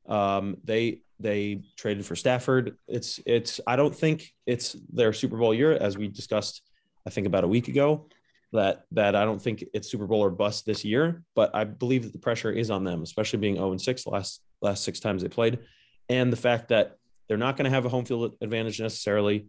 Um, 0.07 0.59
they 0.65 1.01
they 1.19 1.63
traded 1.77 2.07
for 2.07 2.17
Stafford. 2.17 2.77
It's 2.87 3.21
it's. 3.27 3.61
I 3.67 3.77
don't 3.77 3.95
think 3.95 4.33
it's 4.47 4.77
their 4.93 5.13
Super 5.13 5.37
Bowl 5.37 5.53
year, 5.53 5.73
as 5.73 5.99
we 5.99 6.09
discussed. 6.09 6.63
I 7.07 7.11
think 7.11 7.27
about 7.27 7.45
a 7.45 7.49
week 7.49 7.69
ago 7.69 8.09
that 8.53 8.85
that 8.93 9.15
I 9.17 9.25
don't 9.25 9.43
think 9.43 9.65
it's 9.75 9.91
Super 9.91 10.07
Bowl 10.07 10.21
or 10.21 10.31
bust 10.31 10.65
this 10.65 10.85
year, 10.85 11.23
but 11.35 11.51
I 11.55 11.65
believe 11.65 12.05
that 12.05 12.13
the 12.13 12.19
pressure 12.19 12.53
is 12.53 12.71
on 12.71 12.85
them, 12.85 13.03
especially 13.03 13.41
being 13.41 13.57
0 13.57 13.73
and 13.73 13.81
6 13.81 14.07
last 14.07 14.41
last 14.65 14.85
six 14.85 15.01
times 15.01 15.23
they 15.23 15.29
played, 15.29 15.61
and 16.09 16.33
the 16.33 16.37
fact 16.37 16.69
that 16.69 16.97
they're 17.29 17.37
not 17.37 17.57
going 17.57 17.65
to 17.65 17.71
have 17.71 17.87
a 17.87 17.89
home 17.89 18.05
field 18.05 18.37
advantage 18.41 18.81
necessarily, 18.81 19.47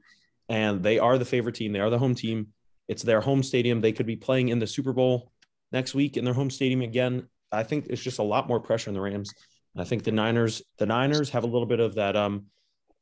and 0.48 0.84
they 0.84 1.00
are 1.00 1.18
the 1.18 1.26
favorite 1.26 1.56
team. 1.56 1.74
They 1.74 1.80
are 1.80 1.90
the 1.90 2.00
home 2.00 2.16
team. 2.16 2.48
It's 2.88 3.04
their 3.04 3.22
home 3.22 3.44
stadium. 3.44 3.82
They 3.82 3.92
could 3.92 4.06
be 4.06 4.16
playing 4.16 4.50
in 4.50 4.60
the 4.60 4.68
Super 4.68 4.94
Bowl 4.94 5.32
next 5.72 5.96
week 5.96 6.18
in 6.18 6.26
their 6.26 6.34
home 6.34 6.50
stadium 6.50 6.82
again. 6.82 7.28
I 7.52 7.64
think 7.64 7.88
it's 7.90 8.02
just 8.02 8.20
a 8.20 8.24
lot 8.24 8.48
more 8.48 8.60
pressure 8.60 8.90
on 8.90 8.94
the 8.94 9.02
Rams. 9.02 9.34
I 9.78 9.84
think 9.84 10.04
the 10.04 10.12
Niners, 10.12 10.62
the 10.78 10.86
Niners 10.86 11.32
have 11.32 11.44
a 11.44 11.48
little 11.48 11.66
bit 11.66 11.80
of 11.80 11.96
that. 11.96 12.16
Um, 12.16 12.46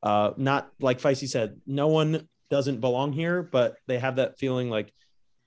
uh, 0.02 0.32
not 0.36 0.70
like 0.80 1.00
Feisty 1.00 1.28
said, 1.28 1.60
no 1.66 1.88
one 1.88 2.28
doesn't 2.50 2.80
belong 2.80 3.12
here, 3.12 3.42
but 3.42 3.76
they 3.86 3.98
have 3.98 4.16
that 4.16 4.38
feeling 4.38 4.70
like 4.70 4.92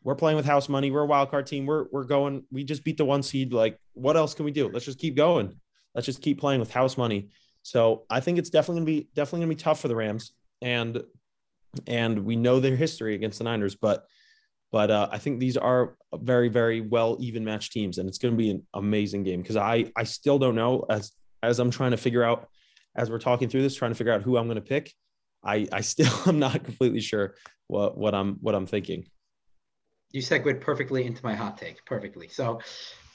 we're 0.04 0.16
playing 0.16 0.38
with 0.38 0.46
house 0.46 0.70
money. 0.70 0.90
We're 0.90 1.02
a 1.02 1.08
wild 1.08 1.32
card 1.32 1.48
team. 1.48 1.66
We're 1.66 1.86
we're 1.92 2.06
going. 2.06 2.46
We 2.52 2.64
just 2.64 2.84
beat 2.84 2.98
the 2.98 3.06
one 3.06 3.24
seed. 3.24 3.52
Like, 3.52 3.78
what 3.94 4.16
else 4.16 4.34
can 4.34 4.46
we 4.46 4.52
do? 4.52 4.70
Let's 4.70 4.86
just 4.86 5.00
keep 5.00 5.16
going. 5.16 5.60
Let's 5.98 6.06
just 6.06 6.22
keep 6.22 6.40
playing 6.40 6.62
with 6.62 6.72
house 6.72 6.98
money. 6.98 7.28
So 7.64 8.06
I 8.10 8.22
think 8.22 8.38
it's 8.38 8.50
definitely 8.50 8.82
gonna 8.82 8.86
be 8.86 9.10
definitely 9.14 9.42
gonna 9.42 9.56
be 9.56 9.62
tough 9.62 9.82
for 9.82 9.90
the 9.90 9.96
Rams, 9.96 10.32
and 10.62 11.04
and 11.86 12.20
we 12.24 12.38
know 12.38 12.62
their 12.62 12.78
history 12.78 13.16
against 13.16 13.40
the 13.40 13.44
Niners, 13.44 13.76
but 13.76 14.06
but 14.72 14.90
uh, 14.90 15.10
I 15.12 15.18
think 15.18 15.40
these 15.40 15.58
are 15.58 15.98
very 16.14 16.48
very 16.48 16.80
well 16.80 17.18
even 17.20 17.44
matched 17.44 17.74
teams, 17.74 17.98
and 17.98 18.08
it's 18.08 18.20
gonna 18.20 18.38
be 18.38 18.52
an 18.52 18.66
amazing 18.74 19.24
game 19.24 19.42
because 19.42 19.58
I 19.58 19.92
I 19.98 20.04
still 20.04 20.40
don't 20.40 20.56
know 20.56 20.86
as 20.90 21.12
as 21.44 21.60
I'm 21.60 21.72
trying 21.72 21.92
to 21.92 21.98
figure 21.98 22.24
out 22.24 22.48
as 22.96 23.10
we're 23.10 23.20
talking 23.20 23.50
through 23.50 23.64
this, 23.64 23.76
trying 23.76 23.92
to 23.92 23.96
figure 23.96 24.14
out 24.14 24.22
who 24.22 24.38
I'm 24.38 24.48
gonna 24.48 24.62
pick. 24.62 24.94
I 25.44 25.68
I 25.74 25.82
still 25.82 26.14
I'm 26.26 26.40
not 26.40 26.64
completely 26.64 27.02
sure 27.02 27.36
what 27.68 27.98
what 27.98 28.16
I'm 28.16 28.36
what 28.36 28.56
I'm 28.56 28.66
thinking 28.66 29.10
you 30.12 30.22
segued 30.22 30.62
perfectly 30.62 31.06
into 31.06 31.24
my 31.24 31.36
hot 31.36 31.58
take. 31.58 31.84
Perfectly. 31.86 32.28
So, 32.28 32.62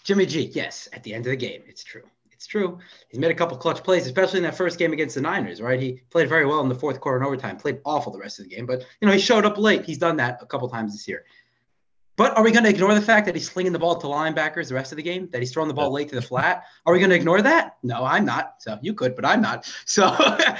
Jimmy 0.04 0.26
G, 0.26 0.50
yes, 0.54 0.88
at 0.92 1.02
the 1.02 1.14
end 1.14 1.26
of 1.26 1.30
the 1.30 1.36
game, 1.36 1.62
it's 1.66 1.84
true. 1.84 2.02
It's 2.42 2.48
true. 2.48 2.80
He's 3.08 3.20
made 3.20 3.30
a 3.30 3.34
couple 3.34 3.56
clutch 3.56 3.84
plays, 3.84 4.04
especially 4.04 4.38
in 4.38 4.42
that 4.42 4.56
first 4.56 4.76
game 4.76 4.92
against 4.92 5.14
the 5.14 5.20
Niners, 5.20 5.62
right? 5.62 5.80
He 5.80 6.00
played 6.10 6.28
very 6.28 6.44
well 6.44 6.58
in 6.60 6.68
the 6.68 6.74
fourth 6.74 7.00
quarter 7.00 7.18
and 7.18 7.24
overtime, 7.24 7.56
played 7.56 7.78
awful 7.84 8.10
the 8.10 8.18
rest 8.18 8.40
of 8.40 8.48
the 8.48 8.50
game, 8.52 8.66
but 8.66 8.84
you 9.00 9.06
know, 9.06 9.14
he 9.14 9.20
showed 9.20 9.46
up 9.46 9.58
late. 9.58 9.84
He's 9.84 9.98
done 9.98 10.16
that 10.16 10.40
a 10.42 10.46
couple 10.46 10.68
times 10.68 10.92
this 10.92 11.06
year. 11.06 11.24
But 12.16 12.36
are 12.36 12.42
we 12.42 12.50
going 12.50 12.64
to 12.64 12.70
ignore 12.70 12.96
the 12.96 13.00
fact 13.00 13.26
that 13.26 13.36
he's 13.36 13.48
slinging 13.48 13.72
the 13.72 13.78
ball 13.78 13.94
to 13.94 14.08
linebackers 14.08 14.70
the 14.70 14.74
rest 14.74 14.90
of 14.90 14.96
the 14.96 15.04
game? 15.04 15.28
That 15.30 15.38
he's 15.40 15.52
throwing 15.52 15.68
the 15.68 15.74
ball 15.74 15.92
late 15.92 16.08
to 16.08 16.16
the 16.16 16.22
flat? 16.22 16.64
Are 16.84 16.92
we 16.92 16.98
going 16.98 17.10
to 17.10 17.16
ignore 17.16 17.42
that? 17.42 17.76
No, 17.84 18.04
I'm 18.04 18.24
not. 18.24 18.56
So 18.58 18.76
you 18.82 18.92
could, 18.92 19.14
but 19.14 19.24
I'm 19.24 19.40
not. 19.40 19.72
So 19.86 20.12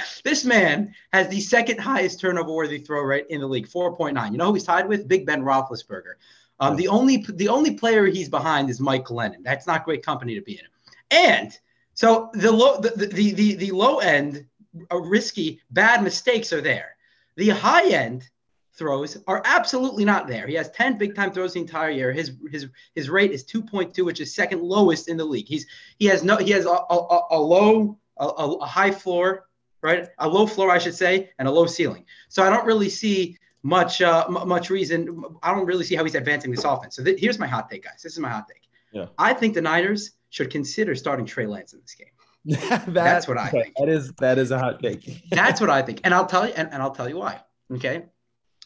this 0.23 0.45
man 0.45 0.95
has 1.11 1.27
the 1.27 1.41
second 1.41 1.81
highest 1.81 2.21
turnover 2.21 2.53
worthy 2.53 2.77
throw 2.77 3.01
rate 3.01 3.25
in 3.29 3.41
the 3.41 3.47
league, 3.47 3.67
4.9. 3.67 4.31
You 4.31 4.37
know 4.37 4.47
who 4.47 4.53
he's 4.53 4.63
tied 4.63 4.87
with? 4.87 5.09
Big 5.09 5.25
Ben 5.25 5.41
Roethlisberger. 5.41 6.13
Um, 6.61 6.77
the 6.77 6.87
only 6.87 7.25
the 7.27 7.49
only 7.49 7.73
player 7.73 8.05
he's 8.05 8.29
behind 8.29 8.69
is 8.69 8.79
Mike 8.79 9.03
Glennon. 9.03 9.43
That's 9.43 9.67
not 9.67 9.83
great 9.83 10.05
company 10.05 10.35
to 10.35 10.41
be 10.41 10.53
in. 10.53 10.65
And 11.11 11.59
so 11.93 12.29
the 12.33 12.51
low 12.51 12.79
the 12.79 12.89
the 12.89 13.31
the, 13.33 13.55
the 13.55 13.71
low 13.71 13.99
end 13.99 14.45
uh, 14.91 14.97
risky 14.97 15.61
bad 15.71 16.03
mistakes 16.03 16.51
are 16.51 16.61
there. 16.61 16.95
The 17.35 17.49
high 17.49 17.89
end 17.89 18.29
throws 18.75 19.17
are 19.27 19.41
absolutely 19.45 20.03
not 20.03 20.27
there. 20.27 20.47
He 20.47 20.55
has 20.55 20.71
10 20.71 20.97
big 20.97 21.15
time 21.15 21.31
throws 21.31 21.53
the 21.53 21.59
entire 21.59 21.91
year. 21.91 22.11
His 22.11 22.33
his 22.51 22.67
his 22.95 23.09
rate 23.09 23.31
is 23.31 23.43
2.2, 23.43 24.03
which 24.03 24.19
is 24.19 24.33
second 24.33 24.61
lowest 24.61 25.07
in 25.07 25.17
the 25.17 25.25
league. 25.25 25.47
He's 25.47 25.65
he 25.99 26.05
has 26.07 26.23
no 26.23 26.37
he 26.37 26.51
has 26.51 26.65
a, 26.65 26.69
a, 26.69 27.21
a 27.31 27.39
low 27.39 27.97
a, 28.17 28.25
a 28.25 28.65
high 28.65 28.91
floor, 28.91 29.47
right? 29.81 30.07
A 30.19 30.27
low 30.27 30.47
floor, 30.47 30.71
I 30.71 30.77
should 30.77 30.95
say, 30.95 31.29
and 31.39 31.47
a 31.47 31.51
low 31.51 31.65
ceiling. 31.65 32.05
So 32.29 32.43
I 32.43 32.49
don't 32.49 32.65
really 32.65 32.89
see 32.89 33.37
much 33.63 34.01
uh, 34.01 34.25
m- 34.27 34.47
much 34.47 34.69
reason. 34.69 35.23
I 35.41 35.53
don't 35.53 35.65
really 35.65 35.85
see 35.85 35.95
how 35.95 36.03
he's 36.03 36.15
advancing 36.15 36.51
this 36.51 36.63
offense. 36.63 36.95
So 36.95 37.03
th- 37.03 37.19
here's 37.19 37.39
my 37.39 37.47
hot 37.47 37.69
take, 37.69 37.83
guys. 37.83 38.01
This 38.03 38.13
is 38.13 38.19
my 38.19 38.29
hot 38.29 38.47
take. 38.47 38.69
Yeah. 38.91 39.07
I 39.17 39.33
think 39.33 39.53
the 39.53 39.61
Niners 39.61 40.11
should 40.33 40.49
consider 40.49 40.95
starting 40.95 41.27
Trey 41.27 41.45
Lance 41.45 41.73
in 41.73 41.79
this 41.81 41.93
game. 41.93 42.07
that, 42.59 42.91
That's 42.91 43.27
what 43.27 43.37
I 43.37 43.49
think. 43.49 43.73
That 43.77 43.87
is 43.87 44.11
that 44.13 44.39
is 44.39 44.49
a 44.49 44.57
hot 44.57 44.81
take. 44.81 45.23
That's 45.29 45.61
what 45.61 45.69
I 45.69 45.83
think, 45.83 46.01
and 46.03 46.13
I'll 46.13 46.25
tell 46.25 46.47
you, 46.47 46.53
and, 46.57 46.67
and 46.73 46.81
I'll 46.81 46.91
tell 46.95 47.07
you 47.07 47.17
why. 47.17 47.39
Okay, 47.71 48.05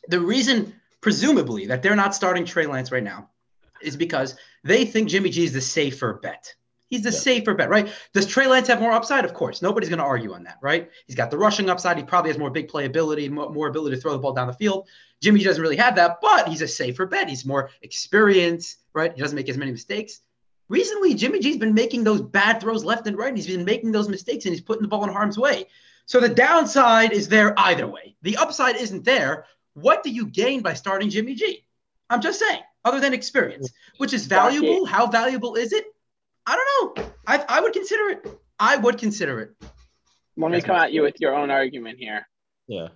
the 0.08 0.20
reason, 0.20 0.74
presumably, 1.02 1.68
that 1.68 1.84
they're 1.84 1.96
not 1.96 2.16
starting 2.16 2.46
Trey 2.46 2.66
Lance 2.68 2.90
right 2.92 3.04
now 3.04 3.30
is 3.82 3.98
because 3.98 4.36
they 4.64 4.86
think 4.86 5.10
Jimmy 5.10 5.30
G 5.30 5.44
is 5.44 5.52
the 5.54 5.62
safer 5.62 6.14
bet. 6.24 6.54
He's 6.88 7.04
the 7.04 7.10
Yeah. 7.10 7.20
safer 7.20 7.54
bet, 7.54 7.70
right? 7.70 7.92
Does 8.14 8.26
Trey 8.26 8.48
Lance 8.48 8.68
have 8.70 8.80
more 8.80 8.94
upside? 8.94 9.26
Of 9.26 9.34
course. 9.34 9.62
Nobody's 9.62 9.90
going 9.90 10.00
to 10.00 10.06
argue 10.06 10.34
on 10.34 10.44
that, 10.44 10.58
right? 10.62 10.90
He's 11.06 11.18
got 11.18 11.30
the 11.30 11.38
rushing 11.38 11.70
upside. 11.70 11.98
He 11.98 12.04
probably 12.04 12.32
has 12.32 12.40
more 12.40 12.50
big 12.50 12.70
play 12.70 12.86
ability, 12.86 13.28
more, 13.28 13.50
more 13.52 13.68
ability 13.68 13.98
to 13.98 14.02
throw 14.02 14.14
the 14.14 14.20
ball 14.20 14.32
down 14.32 14.48
the 14.48 14.54
field. 14.54 14.88
Jimmy 15.22 15.40
G 15.40 15.46
doesn't 15.46 15.62
really 15.62 15.76
have 15.76 15.98
that, 15.98 16.20
but 16.22 16.48
he's 16.48 16.62
a 16.62 16.68
safer 16.68 17.06
bet. 17.06 17.28
He's 17.28 17.46
more 17.46 17.70
experienced, 17.82 18.78
right? 18.94 19.14
He 19.14 19.22
doesn't 19.22 19.36
make 19.36 19.50
as 19.50 19.58
many 19.58 19.72
mistakes. 19.72 20.22
Recently, 20.70 21.14
Jimmy 21.14 21.40
G's 21.40 21.58
been 21.58 21.74
making 21.74 22.04
those 22.04 22.22
bad 22.22 22.60
throws 22.60 22.84
left 22.84 23.08
and 23.08 23.18
right. 23.18 23.30
And 23.30 23.38
he's 23.38 23.48
been 23.48 23.66
making 23.66 23.92
those 23.92 24.10
mistakes 24.10 24.46
and 24.46 24.54
he's 24.54 24.62
putting 24.62 24.82
the 24.82 24.88
ball 24.88 25.04
in 25.04 25.12
harm's 25.12 25.38
way. 25.38 25.66
So 26.06 26.20
the 26.20 26.30
downside 26.30 27.12
is 27.12 27.28
there 27.28 27.54
either 27.58 27.88
way. 27.88 28.16
The 28.22 28.38
upside 28.38 28.78
isn't 28.78 29.04
there. 29.04 29.46
What 29.74 30.04
do 30.04 30.10
you 30.10 30.26
gain 30.26 30.62
by 30.62 30.74
starting 30.74 31.10
Jimmy 31.10 31.36
G? 31.36 31.66
I'm 32.10 32.22
just 32.22 32.40
saying, 32.40 32.62
other 32.86 33.00
than 33.00 33.14
experience, 33.14 33.72
which 33.98 34.14
is 34.14 34.26
valuable. 34.26 34.86
How 34.86 35.08
valuable 35.08 35.56
is 35.56 35.74
it? 35.74 35.86
I 36.46 36.56
don't 36.56 36.98
know. 36.98 37.12
I, 37.28 37.46
I 37.50 37.62
would 37.62 37.74
consider 37.74 38.10
it. 38.10 38.40
I 38.60 38.78
would 38.78 38.98
consider 38.98 39.42
it. 39.42 39.52
Let 40.38 40.52
me 40.52 40.58
That's 40.58 40.66
come 40.66 40.78
at 40.78 40.94
you 40.94 41.02
with 41.02 41.20
your 41.20 41.36
own 41.36 41.52
argument 41.52 42.00
here. 42.00 42.28
Yeah. 42.68 42.88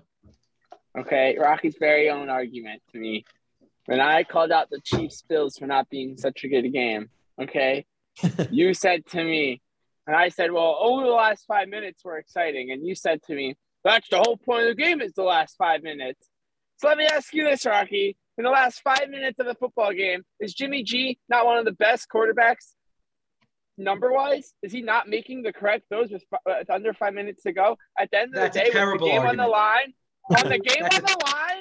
Okay, 0.98 1.38
Rocky's 1.40 1.76
very 1.80 2.10
own 2.10 2.30
argument 2.30 2.82
to 2.92 3.00
me. 3.00 3.26
When 3.86 4.00
I 4.00 4.24
called 4.24 4.52
out 4.52 4.70
the 4.70 4.80
Chiefs 4.82 5.24
Bills 5.28 5.58
for 5.58 5.66
not 5.66 5.90
being 5.90 6.18
such 6.18 6.44
a 6.44 6.48
good 6.48 6.72
game, 6.72 7.10
okay, 7.44 7.86
you 8.50 8.74
said 8.74 9.06
to 9.08 9.24
me, 9.24 9.62
and 10.08 10.16
I 10.16 10.30
said, 10.30 10.52
well, 10.52 10.78
only 10.82 11.06
the 11.06 11.12
last 11.12 11.46
five 11.48 11.70
minutes 11.70 12.04
were 12.04 12.18
exciting. 12.18 12.72
And 12.72 12.86
you 12.86 12.96
said 12.96 13.22
to 13.24 13.36
me, 13.36 13.56
that's 13.84 14.08
the 14.10 14.18
whole 14.18 14.38
point 14.38 14.64
of 14.64 14.76
the 14.76 14.84
game 14.84 15.02
is 15.02 15.14
the 15.14 15.24
last 15.24 15.56
five 15.58 15.84
minutes. 15.84 16.28
So 16.78 16.88
let 16.88 16.98
me 16.98 17.06
ask 17.06 17.34
you 17.34 17.44
this, 17.44 17.66
Rocky. 17.66 18.18
In 18.38 18.44
the 18.44 18.50
last 18.50 18.82
five 18.82 19.10
minutes 19.10 19.40
of 19.40 19.46
the 19.46 19.56
football 19.56 19.94
game, 19.94 20.24
is 20.40 20.54
Jimmy 20.54 20.84
G 20.84 21.20
not 21.30 21.46
one 21.46 21.58
of 21.58 21.66
the 21.66 21.74
best 21.74 22.08
quarterbacks 22.14 22.74
number 23.78 24.12
wise? 24.12 24.54
Is 24.64 24.72
he 24.72 24.82
not 24.82 25.08
making 25.08 25.44
the 25.44 25.54
correct 25.54 25.86
throws 25.90 26.12
with, 26.12 26.24
fi- 26.30 26.52
uh, 26.52 26.64
under 26.74 26.94
five 26.94 27.14
minutes 27.14 27.44
to 27.44 27.52
go? 27.52 27.78
At 28.00 28.10
the 28.12 28.18
end 28.20 28.36
of 28.36 28.42
That's 28.42 28.56
the 28.56 28.64
day, 28.64 28.72
with 28.74 29.02
the 29.02 29.06
game 29.06 29.22
on 29.22 29.38
the 29.38 29.48
line, 29.48 29.94
on 30.38 30.50
the 30.50 30.60
game 30.60 30.84
on 30.84 30.90
the 30.90 31.18
line, 31.26 31.61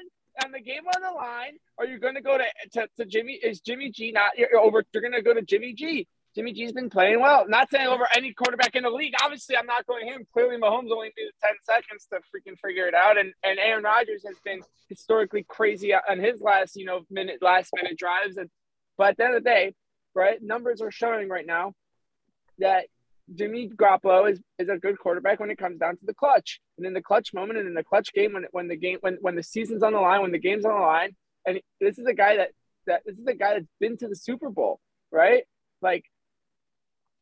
game 0.71 0.83
on 0.95 1.03
the 1.03 1.17
line, 1.17 1.59
are 1.79 1.87
you 1.87 1.99
going 1.99 2.15
to 2.15 2.21
go 2.21 2.39
to, 2.39 2.45
to 2.73 2.89
to 2.99 3.05
Jimmy? 3.07 3.33
Is 3.33 3.61
Jimmy 3.61 3.91
G 3.91 4.13
not 4.13 4.39
you're 4.39 4.59
over? 4.59 4.85
You're 4.93 5.03
going 5.03 5.15
to 5.15 5.23
go 5.23 5.35
to 5.35 5.43
Jimmy 5.43 5.75
G. 5.75 6.07
Jimmy 6.35 6.53
G's 6.53 6.73
been 6.73 6.91
playing 6.91 7.21
well. 7.21 7.45
Not 7.49 7.71
saying 7.71 7.89
over 7.89 8.07
any 8.15 8.33
quarterback 8.33 8.77
in 8.77 8.85
the 8.85 8.91
league. 8.91 9.15
Obviously, 9.23 9.57
I'm 9.57 9.67
not 9.67 9.85
going 9.87 10.07
him. 10.07 10.25
Clearly, 10.33 10.57
Mahomes 10.59 10.93
only 10.93 11.11
needed 11.19 11.33
10 11.43 11.53
seconds 11.65 12.07
to 12.13 12.19
freaking 12.19 12.57
figure 12.65 12.87
it 12.87 12.95
out. 12.95 13.19
And 13.19 13.33
and 13.43 13.59
Aaron 13.59 13.85
Rodgers 13.85 14.25
has 14.27 14.37
been 14.45 14.61
historically 14.89 15.45
crazy 15.49 15.93
on 15.95 16.19
his 16.19 16.41
last, 16.41 16.77
you 16.77 16.85
know, 16.85 17.01
minute 17.11 17.39
last 17.41 17.71
minute 17.75 17.99
drives. 17.99 18.37
And 18.37 18.49
but 18.97 19.11
at 19.11 19.17
the 19.17 19.25
end 19.25 19.37
of 19.37 19.45
the 19.45 19.51
day, 19.51 19.75
right, 20.15 20.41
numbers 20.41 20.81
are 20.81 20.93
showing 20.93 21.29
right 21.29 21.47
now 21.47 21.73
that 22.59 22.87
Jimmy 23.35 23.69
Garoppolo 23.69 24.31
is, 24.31 24.41
is 24.59 24.69
a 24.69 24.77
good 24.77 24.99
quarterback 24.99 25.41
when 25.41 25.51
it 25.51 25.59
comes 25.59 25.79
down 25.79 25.97
to 25.97 26.07
the 26.07 26.15
clutch. 26.15 26.61
And 26.79 26.87
in 26.87 26.95
the 26.95 27.03
clutch 27.03 27.33
moment 27.33 27.59
and 27.59 27.69
in 27.69 27.75
the 27.75 27.85
clutch 27.85 28.13
game 28.13 28.33
when 28.33 28.45
when 28.53 28.69
the 28.69 28.77
game 28.77 28.99
when 29.01 29.19
when 29.21 29.37
the 29.37 29.43
season's 29.43 29.83
on 29.83 29.93
the 29.93 30.01
line, 30.01 30.23
when 30.23 30.33
the 30.33 30.39
game's 30.39 30.65
on 30.65 30.75
the 30.75 30.87
line, 30.87 31.15
and 31.47 31.61
this 31.81 31.99
is 31.99 32.07
a 32.07 32.15
guy 32.15 32.37
that 32.37 32.51
that 32.87 33.03
this 33.07 33.19
is 33.19 33.27
a 33.27 33.35
guy 33.35 33.55
that's 33.55 33.67
been 33.79 33.97
to 33.99 34.09
the 34.09 34.17
Super 34.17 34.51
Bowl, 34.51 34.81
right? 35.13 35.45
Like 35.83 36.05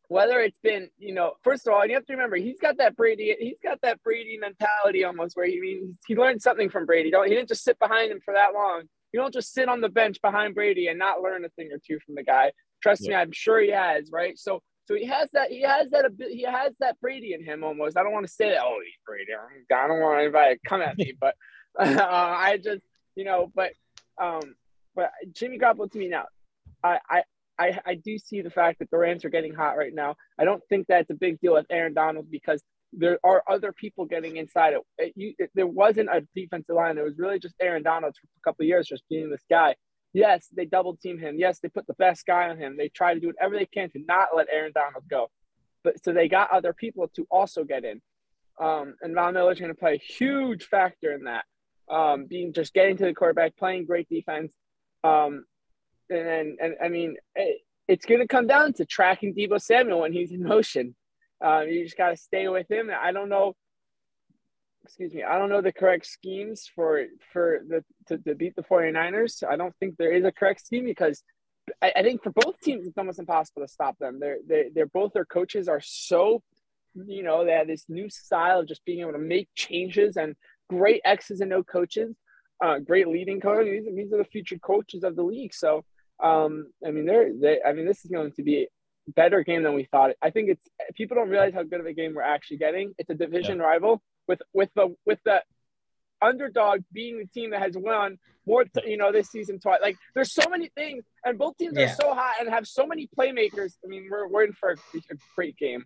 whether 0.09 0.41
it's 0.41 0.59
been, 0.63 0.89
you 0.97 1.13
know, 1.13 1.33
first 1.43 1.67
of 1.67 1.75
all, 1.75 1.87
you 1.87 1.93
have 1.95 2.07
to 2.07 2.15
remember 2.15 2.37
he's 2.37 2.59
got 2.59 2.79
that 2.79 2.97
Brady, 2.97 3.37
he's 3.39 3.59
got 3.63 3.79
that 3.83 4.03
Brady 4.03 4.39
mentality 4.39 5.05
almost 5.05 5.37
where 5.37 5.47
he 5.47 5.61
means 5.61 5.97
he 6.07 6.17
learned 6.17 6.41
something 6.41 6.71
from 6.71 6.87
Brady. 6.87 7.11
Don't 7.11 7.29
he 7.29 7.35
didn't 7.35 7.49
just 7.49 7.63
sit 7.63 7.79
behind 7.79 8.11
him 8.11 8.21
for 8.25 8.33
that 8.35 8.55
long. 8.55 8.85
You 9.13 9.21
don't 9.21 9.33
just 9.33 9.53
sit 9.53 9.69
on 9.69 9.81
the 9.81 9.89
bench 9.89 10.21
behind 10.23 10.55
Brady 10.55 10.89
and 10.89 10.99
not 10.99 11.23
learn 11.23 11.45
a 11.45 11.49
thing 11.51 11.71
or 11.73 11.79
two 11.87 11.99
from 12.05 12.15
the 12.15 12.23
guy. 12.23 12.53
Trust 12.83 13.03
me, 13.03 13.15
I'm 13.15 13.33
sure 13.33 13.61
he 13.61 13.71
has, 13.71 14.11
right? 14.13 14.39
So 14.39 14.63
so 14.89 14.95
he 14.95 15.05
has 15.05 15.29
that 15.35 15.51
he 15.51 15.61
has 15.61 15.91
that 15.91 16.11
he 16.19 16.45
has 16.45 16.73
that 16.81 16.99
Brady 16.99 17.35
in 17.35 17.45
him 17.45 17.63
almost. 17.63 17.99
I 17.99 18.03
don't 18.03 18.13
want 18.15 18.27
to 18.27 18.33
say 18.33 18.49
that, 18.49 18.63
oh 18.63 18.79
he's 18.83 18.95
Brady. 19.07 19.33
I 19.35 19.87
don't 19.87 20.01
want 20.01 20.21
anybody 20.21 20.55
to 20.55 20.61
come 20.67 20.81
at 20.81 20.97
me, 20.97 21.13
but 21.21 21.35
uh, 21.79 22.07
I 22.09 22.57
just 22.57 22.81
you 23.15 23.25
know, 23.25 23.53
but 23.55 23.73
um 24.19 24.55
but 24.95 25.11
Jimmy 25.35 25.59
Garoppolo 25.59 25.93
to 25.93 25.99
me 25.99 26.09
now, 26.09 26.25
I, 26.83 27.01
I 27.11 27.23
I, 27.59 27.81
I 27.85 27.95
do 27.97 28.17
see 28.17 28.41
the 28.41 28.51
fact 28.51 28.79
that 28.79 28.91
the 28.91 28.97
Rams 28.97 29.27
are 29.27 29.31
getting 29.31 29.53
hot 29.53 29.77
right 29.77 29.93
now. 29.93 30.17
I 30.39 30.45
don't 30.45 30.63
think 30.71 30.87
that's 30.87 31.11
a 31.11 31.15
big 31.15 31.39
deal 31.41 31.53
with 31.53 31.67
Aaron 31.69 31.93
Donald 31.93 32.31
because 32.31 32.63
there 32.95 33.19
are 33.23 33.43
other 33.47 33.73
people 33.73 34.07
getting 34.07 34.39
inside 34.39 34.73
it. 34.73 34.81
it, 34.97 35.13
you, 35.17 35.35
it 35.39 35.51
there 35.55 35.67
wasn't 35.67 36.09
a 36.11 36.27
defensive 36.35 36.77
line. 36.77 36.95
There 36.95 37.05
was 37.05 37.19
really 37.19 37.39
just 37.39 37.57
Aaron 37.61 37.83
Donald 37.83 38.15
for 38.19 38.27
a 38.27 38.43
couple 38.43 38.65
of 38.65 38.69
years 38.69 38.87
just 38.87 39.03
being 39.11 39.29
this 39.29 39.45
guy. 39.51 39.75
Yes, 40.13 40.49
they 40.55 40.65
double 40.65 40.97
team 40.97 41.19
him. 41.19 41.37
Yes, 41.39 41.61
they 41.61 41.69
put 41.69 41.87
the 41.87 41.95
best 41.95 42.27
guy 42.27 42.49
on 42.49 42.59
him. 42.59 42.77
They 42.77 42.89
try 42.89 43.15
to 43.15 43.21
do 43.21 43.29
whatever 43.29 43.57
they 43.57 43.67
can 43.67 43.91
to 43.91 44.01
not 44.07 44.29
let 44.35 44.49
Aaron 44.53 44.73
Donald 44.75 45.05
go. 45.09 45.31
But 45.85 46.03
so 46.03 46.13
they 46.13 46.29
got 46.29 46.51
other 46.51 46.73
people 46.73 47.09
to 47.17 47.27
also 47.31 47.65
get 47.65 47.85
in. 47.85 48.01
Um, 48.61 48.95
and 49.03 49.15
Von 49.15 49.35
Miller 49.35 49.53
is 49.53 49.61
going 49.61 49.73
to 49.73 49.79
play 49.79 49.95
a 49.95 50.13
huge 50.13 50.65
factor 50.65 51.13
in 51.13 51.25
that. 51.25 51.45
Um, 51.89 52.27
being 52.27 52.53
just 52.53 52.75
getting 52.75 52.97
to 52.99 53.05
the 53.05 53.15
quarterback, 53.15 53.57
playing 53.57 53.87
great 53.87 54.09
defense. 54.09 54.55
Um, 55.05 55.45
and 56.11 56.59
and 56.61 56.75
I 56.83 56.89
mean, 56.89 57.17
it, 57.35 57.61
it's 57.87 58.05
going 58.05 58.21
to 58.21 58.27
come 58.27 58.47
down 58.47 58.73
to 58.75 58.85
tracking 58.85 59.35
Deebo 59.35 59.61
Samuel 59.61 60.01
when 60.01 60.13
he's 60.13 60.33
in 60.33 60.43
motion. 60.43 60.95
Uh, 61.45 61.61
you 61.61 61.85
just 61.85 61.97
got 61.97 62.11
to 62.11 62.17
stay 62.17 62.49
with 62.49 62.71
him. 62.71 62.91
I 62.91 63.13
don't 63.13 63.29
know. 63.29 63.55
Excuse 64.89 65.13
me. 65.13 65.23
I 65.23 65.39
don't 65.39 65.51
know 65.51 65.61
the 65.61 65.71
correct 65.71 66.07
schemes 66.07 66.67
for 66.75 67.05
for 67.31 67.61
the 67.69 67.85
to, 68.07 68.17
to 68.27 68.35
beat 68.35 68.57
the 68.57 68.63
49ers. 68.63 69.45
I 69.47 69.55
don't 69.55 69.77
think 69.79 69.99
there 69.99 70.13
is 70.13 70.25
a 70.25 70.33
correct 70.33 70.65
scheme 70.65 70.87
because 70.87 71.23
I, 71.83 71.93
I 71.97 72.03
think 72.03 72.23
for 72.23 72.31
both 72.31 72.59
teams 72.61 72.87
it's 72.87 72.97
almost 72.97 73.19
impossible 73.19 73.61
to 73.61 73.69
stop 73.69 73.99
them. 73.99 74.19
They're 74.19 74.39
they 74.49 74.71
they're 74.75 74.87
both 74.87 75.13
their 75.13 75.27
coaches 75.27 75.69
are 75.69 75.83
so 75.85 76.43
you 76.95 77.23
know 77.23 77.45
they 77.45 77.53
have 77.53 77.67
this 77.67 77.85
new 77.91 78.09
style 78.09 78.61
of 78.61 78.67
just 78.67 78.83
being 78.87 79.01
able 79.01 79.13
to 79.13 79.19
make 79.19 79.51
changes 79.55 80.17
and 80.17 80.35
great 80.71 81.03
X's 81.05 81.43
and 81.43 81.53
O 81.53 81.63
coaches, 81.63 82.17
uh, 82.65 82.79
great 82.79 83.09
leading 83.09 83.43
coaches. 83.43 83.85
These, 83.85 83.95
these 83.95 84.13
are 84.15 84.19
the 84.19 84.25
future 84.25 84.59
coaches 84.59 85.05
of 85.05 85.17
the 85.17 85.23
league. 85.23 85.53
So 85.53 85.85
um, 86.23 86.73
I 86.87 86.93
mean, 86.93 87.05
they're, 87.05 87.31
they, 87.39 87.59
I 87.63 87.75
mean, 87.75 87.85
this 87.85 88.07
is 88.07 88.11
going 88.11 88.33
to 88.33 88.43
be 88.43 88.63
a 89.09 89.13
better 89.13 89.45
game 89.45 89.65
than 89.65 89.75
we 89.75 89.85
thought. 89.85 90.13
I 90.23 90.31
think 90.31 90.49
it's 90.49 90.67
people 90.95 91.15
don't 91.15 91.29
realize 91.29 91.53
how 91.53 91.63
good 91.63 91.81
of 91.81 91.87
a 91.87 91.93
game 91.93 92.15
we're 92.15 92.23
actually 92.23 92.57
getting. 92.57 92.95
It's 92.97 93.11
a 93.11 93.15
division 93.15 93.59
rival 93.59 94.03
with 94.29 94.41
with 94.53 94.69
the 94.77 94.95
with 95.07 95.19
the 95.25 95.43
underdog 96.21 96.81
being 96.93 97.19
the 97.19 97.27
team 97.27 97.51
that 97.51 97.63
has 97.63 97.77
won 97.77 98.19
more, 98.47 98.65
t- 98.65 98.71
you 98.91 98.97
know, 98.97 99.13
this 99.13 99.29
season 99.31 99.61
twice. 99.61 99.79
Like, 99.81 99.97
there's 100.15 100.33
so 100.33 100.49
many 100.51 100.69
things, 100.77 101.05
and 101.25 101.39
both 101.39 101.57
teams 101.59 101.75
Yeah. 101.77 101.85
are 101.93 101.95
so 101.95 102.13
hot 102.15 102.35
and 102.41 102.49
have 102.49 102.67
so 102.67 102.87
many 102.87 103.09
playmakers. 103.19 103.75
I 103.85 103.89
mean, 103.89 104.09
we're 104.11 104.29
we're 104.29 104.45
in 104.45 104.53
for 104.53 104.71
a, 104.71 104.75
a 105.11 105.15
great 105.35 105.57
game. 105.57 105.85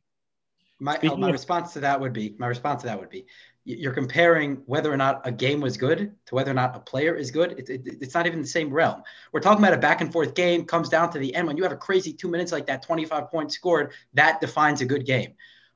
My, 0.81 0.97
Speaking 0.97 1.21
my 1.21 1.29
of- 1.29 1.33
response 1.33 1.73
to 1.75 1.81
that 1.81 2.01
would 2.01 2.13
be 2.13 2.35
my 2.39 2.47
response 2.49 2.83
to 2.83 2.89
that 2.89 2.99
would 2.99 3.11
be 3.11 3.25
you're 3.65 3.93
comparing 3.93 4.57
whether 4.67 4.93
or 4.93 4.97
not 4.97 5.25
a 5.25 5.31
game 5.31 5.61
was 5.61 5.77
good 5.77 6.13
to 6.27 6.35
whether 6.35 6.51
or 6.51 6.55
not 6.55 6.75
a 6.75 6.81
player 6.81 7.15
is 7.15 7.31
good. 7.31 7.53
It, 7.53 7.71
it, 7.71 7.83
it's 8.01 8.13
not 8.13 8.27
even 8.27 8.41
the 8.43 8.49
same 8.49 8.71
realm. 8.73 9.05
We're 9.33 9.39
talking 9.39 9.63
about 9.63 9.73
a 9.73 9.79
back 9.81 10.01
and 10.01 10.13
forth 10.13 10.35
game, 10.35 10.65
comes 10.65 10.89
down 10.89 11.13
to 11.13 11.21
the 11.21 11.33
end. 11.33 11.47
When 11.47 11.57
you 11.57 11.63
have 11.63 11.71
a 11.71 11.77
crazy 11.77 12.13
two 12.13 12.27
minutes 12.29 12.51
like 12.51 12.67
that, 12.67 12.83
25 12.83 13.31
points 13.31 13.55
scored, 13.55 13.93
that 14.15 14.41
defines 14.41 14.81
a 14.81 14.85
good 14.85 15.07
game. 15.07 15.35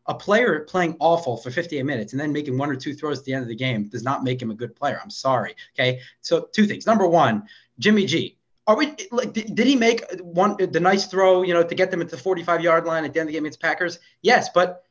A 0.09 0.15
player 0.15 0.61
playing 0.61 0.97
awful 1.01 1.37
for 1.37 1.51
58 1.51 1.83
minutes 1.85 2.13
and 2.13 2.21
then 2.21 2.33
making 2.33 2.57
one 2.57 2.71
or 2.71 2.77
two 2.77 2.95
throws 2.95 3.19
at 3.19 3.25
the 3.25 3.35
end 3.35 3.43
of 3.43 3.49
the 3.49 3.57
game 3.57 3.89
does 3.89 4.03
not 4.03 4.23
make 4.23 4.41
him 4.41 4.51
a 4.51 4.55
good 4.55 4.75
player. 4.77 5.01
I'm 5.03 5.11
sorry. 5.11 5.55
Okay. 5.75 6.01
So, 6.21 6.49
two 6.53 6.67
things. 6.67 6.87
Number 6.87 7.07
one, 7.07 7.45
Jimmy 7.79 8.07
G. 8.07 8.39
Are 8.69 8.77
we 8.77 8.95
like? 9.13 9.33
Did, 9.33 9.55
did 9.55 9.67
he 9.67 9.77
make 9.77 10.03
one 10.21 10.57
the 10.59 10.81
nice 10.81 11.07
throw? 11.07 11.43
You 11.43 11.55
know, 11.55 11.63
to 11.63 11.75
get 11.75 11.91
them 11.91 12.01
at 12.01 12.09
the 12.09 12.17
45 12.17 12.61
yard 12.61 12.85
line 12.85 13.05
at 13.05 13.13
the 13.13 13.21
end 13.21 13.29
of 13.29 13.33
the 13.33 13.37
game 13.37 13.45
against 13.45 13.61
Packers? 13.61 14.01
Yes, 14.23 14.49
but 14.53 14.86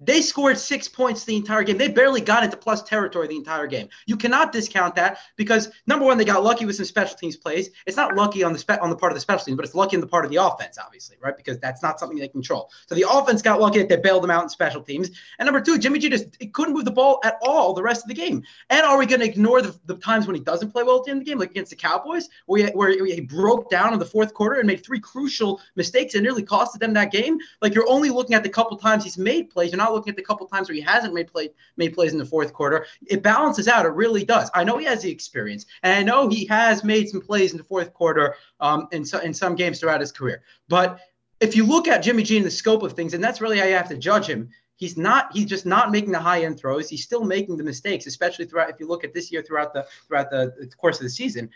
they 0.00 0.20
scored 0.20 0.58
six 0.58 0.88
points 0.88 1.24
the 1.24 1.36
entire 1.36 1.62
game. 1.62 1.78
They 1.78 1.88
barely 1.88 2.20
got 2.20 2.42
into 2.42 2.56
plus 2.56 2.82
territory 2.82 3.28
the 3.28 3.36
entire 3.36 3.66
game. 3.66 3.88
You 4.06 4.16
cannot 4.16 4.52
discount 4.52 4.94
that 4.96 5.18
because 5.36 5.70
number 5.86 6.04
one, 6.04 6.18
they 6.18 6.24
got 6.24 6.42
lucky 6.42 6.66
with 6.66 6.76
some 6.76 6.84
special 6.84 7.16
teams 7.16 7.36
plays. 7.36 7.70
It's 7.86 7.96
not 7.96 8.14
lucky 8.14 8.42
on 8.42 8.52
the 8.52 8.58
spe- 8.58 8.80
on 8.82 8.90
the 8.90 8.96
part 8.96 9.12
of 9.12 9.16
the 9.16 9.20
special 9.20 9.44
teams, 9.44 9.56
but 9.56 9.64
it's 9.64 9.74
lucky 9.74 9.94
in 9.94 10.00
the 10.00 10.06
part 10.06 10.24
of 10.24 10.30
the 10.30 10.42
offense, 10.42 10.78
obviously, 10.78 11.16
right? 11.20 11.36
Because 11.36 11.58
that's 11.58 11.82
not 11.82 12.00
something 12.00 12.18
they 12.18 12.28
control. 12.28 12.70
So 12.88 12.94
the 12.94 13.06
offense 13.08 13.40
got 13.40 13.60
lucky 13.60 13.78
that 13.78 13.88
they 13.88 13.96
bailed 13.96 14.22
them 14.22 14.30
out 14.30 14.42
in 14.42 14.48
special 14.48 14.82
teams. 14.82 15.10
And 15.38 15.46
number 15.46 15.60
two, 15.60 15.78
Jimmy 15.78 15.98
G 15.98 16.08
just 16.08 16.26
couldn't 16.52 16.74
move 16.74 16.84
the 16.84 16.90
ball 16.90 17.20
at 17.24 17.38
all 17.42 17.72
the 17.72 17.82
rest 17.82 18.04
of 18.04 18.08
the 18.08 18.14
game. 18.14 18.42
And 18.70 18.84
are 18.84 18.98
we 18.98 19.06
going 19.06 19.20
to 19.20 19.26
ignore 19.26 19.62
the, 19.62 19.78
the 19.86 19.96
times 19.96 20.26
when 20.26 20.34
he 20.34 20.42
doesn't 20.42 20.72
play 20.72 20.82
well 20.82 20.98
at 20.98 21.04
the 21.04 21.10
end 21.12 21.20
of 21.20 21.24
the 21.24 21.30
game, 21.30 21.38
like 21.38 21.50
against 21.50 21.70
the 21.70 21.76
Cowboys, 21.76 22.28
where 22.46 22.66
he, 22.66 22.72
where 22.72 23.06
he 23.06 23.20
broke 23.20 23.70
down 23.70 23.92
in 23.92 23.98
the 23.98 24.06
fourth 24.06 24.34
quarter 24.34 24.56
and 24.58 24.66
made 24.66 24.84
three 24.84 25.00
crucial 25.00 25.60
mistakes 25.76 26.14
and 26.14 26.22
nearly 26.22 26.42
costed 26.42 26.80
them 26.80 26.92
that 26.94 27.12
game? 27.12 27.38
Like 27.62 27.74
you're 27.74 27.88
only 27.88 28.10
looking 28.10 28.34
at 28.34 28.42
the 28.42 28.48
couple 28.48 28.76
times 28.76 29.04
he's 29.04 29.18
made 29.18 29.50
plays. 29.50 29.70
You're 29.70 29.78
not 29.78 29.83
looking 29.92 30.10
at 30.10 30.16
the 30.16 30.22
couple 30.22 30.46
times 30.46 30.68
where 30.68 30.76
he 30.76 30.80
hasn't 30.80 31.14
made 31.14 31.28
play 31.28 31.50
made 31.76 31.94
plays 31.94 32.12
in 32.12 32.18
the 32.18 32.24
fourth 32.24 32.52
quarter. 32.52 32.86
It 33.06 33.22
balances 33.22 33.68
out. 33.68 33.86
It 33.86 33.90
really 33.90 34.24
does. 34.24 34.50
I 34.54 34.64
know 34.64 34.78
he 34.78 34.86
has 34.86 35.02
the 35.02 35.10
experience, 35.10 35.66
and 35.82 35.92
I 35.92 36.02
know 36.02 36.28
he 36.28 36.46
has 36.46 36.84
made 36.84 37.08
some 37.08 37.20
plays 37.20 37.52
in 37.52 37.58
the 37.58 37.64
fourth 37.64 37.92
quarter 37.92 38.36
um, 38.60 38.88
in, 38.92 39.04
so, 39.04 39.18
in 39.18 39.34
some 39.34 39.54
games 39.54 39.80
throughout 39.80 40.00
his 40.00 40.12
career. 40.12 40.42
But 40.68 41.00
if 41.40 41.56
you 41.56 41.64
look 41.64 41.88
at 41.88 42.02
Jimmy 42.02 42.22
G 42.22 42.36
in 42.36 42.44
the 42.44 42.50
scope 42.50 42.82
of 42.82 42.92
things, 42.92 43.14
and 43.14 43.22
that's 43.22 43.40
really 43.40 43.58
how 43.58 43.66
you 43.66 43.74
have 43.74 43.88
to 43.88 43.96
judge 43.98 44.26
him. 44.26 44.50
He's 44.76 44.96
not. 44.96 45.28
He's 45.32 45.46
just 45.46 45.66
not 45.66 45.92
making 45.92 46.10
the 46.10 46.18
high 46.18 46.42
end 46.42 46.58
throws. 46.58 46.88
He's 46.88 47.04
still 47.04 47.22
making 47.22 47.56
the 47.56 47.62
mistakes, 47.62 48.06
especially 48.06 48.46
throughout. 48.46 48.70
If 48.70 48.80
you 48.80 48.88
look 48.88 49.04
at 49.04 49.14
this 49.14 49.30
year 49.30 49.40
throughout 49.40 49.72
the 49.72 49.86
throughout 50.08 50.30
the, 50.30 50.52
the 50.58 50.66
course 50.66 50.96
of 50.96 51.04
the 51.04 51.10
season, 51.10 51.48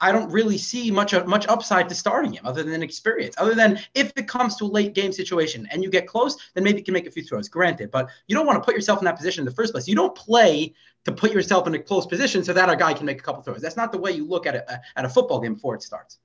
I 0.00 0.12
don't 0.12 0.30
really 0.30 0.58
see 0.58 0.90
much 0.90 1.12
much 1.26 1.46
upside 1.48 1.88
to 1.88 1.94
starting 1.94 2.32
him 2.32 2.46
other 2.46 2.62
than 2.62 2.82
experience. 2.82 3.34
Other 3.38 3.54
than 3.54 3.80
if 3.94 4.12
it 4.16 4.28
comes 4.28 4.56
to 4.56 4.64
a 4.64 4.66
late 4.66 4.94
game 4.94 5.12
situation 5.12 5.68
and 5.70 5.82
you 5.82 5.90
get 5.90 6.06
close, 6.06 6.36
then 6.54 6.64
maybe 6.64 6.78
you 6.78 6.84
can 6.84 6.94
make 6.94 7.06
a 7.06 7.10
few 7.10 7.22
throws. 7.22 7.48
Granted, 7.48 7.90
but 7.90 8.08
you 8.26 8.36
don't 8.36 8.46
want 8.46 8.62
to 8.62 8.64
put 8.64 8.74
yourself 8.74 9.00
in 9.00 9.04
that 9.06 9.16
position 9.16 9.42
in 9.42 9.46
the 9.46 9.54
first 9.54 9.72
place. 9.72 9.88
You 9.88 9.96
don't 9.96 10.14
play 10.14 10.74
to 11.04 11.12
put 11.12 11.32
yourself 11.32 11.66
in 11.66 11.74
a 11.74 11.78
close 11.78 12.06
position 12.06 12.44
so 12.44 12.52
that 12.52 12.70
a 12.70 12.76
guy 12.76 12.92
can 12.92 13.06
make 13.06 13.20
a 13.20 13.22
couple 13.22 13.42
throws. 13.42 13.60
That's 13.60 13.76
not 13.76 13.92
the 13.92 13.98
way 13.98 14.12
you 14.12 14.26
look 14.26 14.46
at 14.46 14.54
a 14.54 14.80
at 14.96 15.04
a 15.04 15.08
football 15.08 15.40
game 15.40 15.54
before 15.54 15.74
it 15.74 15.82
starts. 15.82 16.18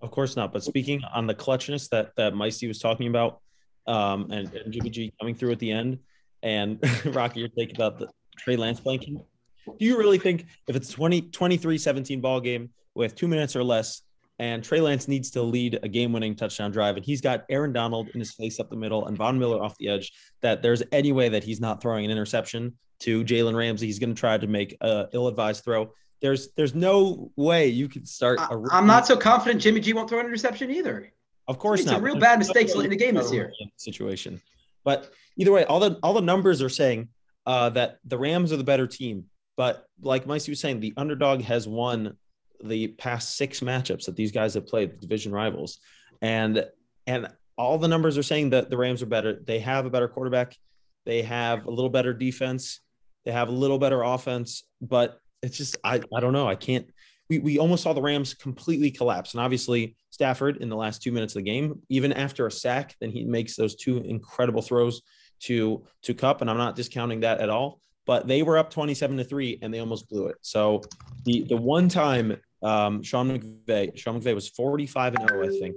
Of 0.00 0.10
course 0.10 0.36
not. 0.36 0.52
But 0.52 0.62
speaking 0.62 1.02
on 1.12 1.26
the 1.26 1.34
clutchness 1.34 1.88
that 1.90 2.14
that 2.16 2.34
Micey 2.34 2.68
was 2.68 2.78
talking 2.78 3.08
about, 3.08 3.40
um, 3.86 4.30
and, 4.30 4.52
and 4.54 4.72
Jimmy 4.72 4.90
G 4.90 5.12
coming 5.18 5.34
through 5.34 5.52
at 5.52 5.58
the 5.58 5.72
end, 5.72 5.98
and 6.42 6.78
Rocky, 7.06 7.40
your 7.40 7.48
take 7.48 7.74
about 7.74 7.98
the 7.98 8.08
Trey 8.38 8.56
Lance 8.56 8.80
blanking. 8.80 9.24
Do 9.66 9.84
you 9.84 9.96
really 9.96 10.18
think 10.18 10.44
if 10.68 10.76
it's 10.76 10.90
20, 10.90 11.22
23 11.22 11.78
17 11.78 12.20
ball 12.20 12.40
game 12.40 12.68
with 12.94 13.14
two 13.14 13.28
minutes 13.28 13.56
or 13.56 13.64
less, 13.64 14.02
and 14.38 14.64
Trey 14.64 14.80
Lance 14.80 15.06
needs 15.06 15.30
to 15.32 15.42
lead 15.42 15.78
a 15.82 15.88
game 15.88 16.12
winning 16.12 16.34
touchdown 16.34 16.70
drive, 16.70 16.96
and 16.96 17.04
he's 17.04 17.20
got 17.20 17.44
Aaron 17.48 17.72
Donald 17.72 18.08
in 18.14 18.20
his 18.20 18.32
face 18.32 18.58
up 18.58 18.68
the 18.68 18.76
middle 18.76 19.06
and 19.06 19.16
Von 19.16 19.38
Miller 19.38 19.62
off 19.62 19.76
the 19.78 19.88
edge, 19.88 20.12
that 20.40 20.62
there's 20.62 20.82
any 20.90 21.12
way 21.12 21.28
that 21.28 21.44
he's 21.44 21.60
not 21.60 21.80
throwing 21.80 22.04
an 22.04 22.10
interception 22.10 22.74
to 23.00 23.24
Jalen 23.24 23.56
Ramsey? 23.56 23.86
He's 23.86 23.98
going 23.98 24.14
to 24.14 24.18
try 24.18 24.38
to 24.38 24.46
make 24.46 24.76
a 24.80 25.08
ill 25.12 25.28
advised 25.28 25.64
throw. 25.64 25.92
There's 26.20 26.52
there's 26.56 26.74
no 26.74 27.30
way 27.36 27.68
you 27.68 27.88
could 27.88 28.08
start. 28.08 28.38
A 28.40 28.60
I, 28.72 28.78
am 28.78 28.86
not 28.86 29.06
so 29.06 29.16
confident 29.16 29.60
Jimmy 29.60 29.80
G 29.80 29.92
won't 29.92 30.08
throw 30.08 30.20
an 30.20 30.26
interception 30.26 30.70
either. 30.70 31.12
Of 31.46 31.58
course 31.58 31.80
it's 31.80 31.86
not. 31.86 31.96
Some 31.96 32.04
real 32.04 32.18
bad 32.18 32.38
mistakes 32.38 32.74
in 32.74 32.88
the 32.88 32.96
game 32.96 33.14
this 33.14 33.32
year. 33.32 33.52
Situation, 33.76 34.40
but 34.84 35.12
either 35.36 35.52
way, 35.52 35.64
all 35.64 35.80
the 35.80 35.98
all 36.02 36.14
the 36.14 36.22
numbers 36.22 36.62
are 36.62 36.70
saying 36.70 37.08
uh, 37.46 37.68
that 37.70 37.98
the 38.04 38.16
Rams 38.16 38.52
are 38.52 38.56
the 38.56 38.64
better 38.64 38.86
team. 38.86 39.26
But 39.56 39.86
like 40.00 40.24
Micey 40.24 40.48
was 40.48 40.60
saying, 40.60 40.80
the 40.80 40.94
underdog 40.96 41.42
has 41.42 41.68
won 41.68 42.16
the 42.64 42.88
past 42.88 43.36
six 43.36 43.60
matchups 43.60 44.06
that 44.06 44.16
these 44.16 44.32
guys 44.32 44.54
have 44.54 44.66
played, 44.66 44.92
the 44.92 44.96
division 44.96 45.32
rivals, 45.32 45.78
and 46.22 46.64
and 47.06 47.28
all 47.56 47.78
the 47.78 47.88
numbers 47.88 48.18
are 48.18 48.22
saying 48.22 48.50
that 48.50 48.70
the 48.70 48.76
Rams 48.76 49.02
are 49.02 49.06
better. 49.06 49.38
They 49.44 49.60
have 49.60 49.86
a 49.86 49.90
better 49.90 50.08
quarterback. 50.08 50.56
They 51.04 51.22
have 51.22 51.66
a 51.66 51.70
little 51.70 51.90
better 51.90 52.12
defense. 52.12 52.80
They 53.24 53.32
have 53.32 53.48
a 53.48 53.52
little 53.52 53.78
better 53.78 54.02
offense, 54.02 54.64
but 54.80 55.18
it's 55.42 55.56
just 55.56 55.76
I 55.84 56.00
I 56.14 56.20
don't 56.20 56.32
know. 56.32 56.48
I 56.48 56.54
can't. 56.54 56.86
We 57.28 57.38
we 57.38 57.58
almost 57.58 57.82
saw 57.82 57.92
the 57.92 58.02
Rams 58.02 58.34
completely 58.34 58.90
collapse, 58.90 59.34
and 59.34 59.40
obviously 59.40 59.96
Stafford 60.10 60.58
in 60.58 60.68
the 60.68 60.76
last 60.76 61.02
two 61.02 61.12
minutes 61.12 61.34
of 61.34 61.44
the 61.44 61.50
game, 61.50 61.80
even 61.88 62.12
after 62.12 62.46
a 62.46 62.50
sack, 62.50 62.96
then 63.00 63.10
he 63.10 63.24
makes 63.24 63.56
those 63.56 63.74
two 63.74 63.98
incredible 63.98 64.62
throws 64.62 65.02
to 65.40 65.84
to 66.02 66.14
Kupp. 66.14 66.40
and 66.40 66.50
I'm 66.50 66.58
not 66.58 66.76
discounting 66.76 67.20
that 67.20 67.40
at 67.40 67.50
all 67.50 67.80
but 68.06 68.26
they 68.26 68.42
were 68.42 68.58
up 68.58 68.70
27 68.70 69.16
to 69.16 69.24
3 69.24 69.58
and 69.62 69.72
they 69.72 69.78
almost 69.78 70.08
blew 70.08 70.26
it. 70.26 70.36
So 70.42 70.82
the 71.24 71.44
the 71.48 71.56
one 71.56 71.88
time 71.88 72.36
um, 72.64 73.02
Sean 73.02 73.28
McVay, 73.28 73.96
Sean 73.96 74.20
McVay 74.20 74.34
was 74.34 74.48
45 74.48 75.14
and 75.14 75.28
0, 75.28 75.44
I 75.44 75.58
think. 75.58 75.76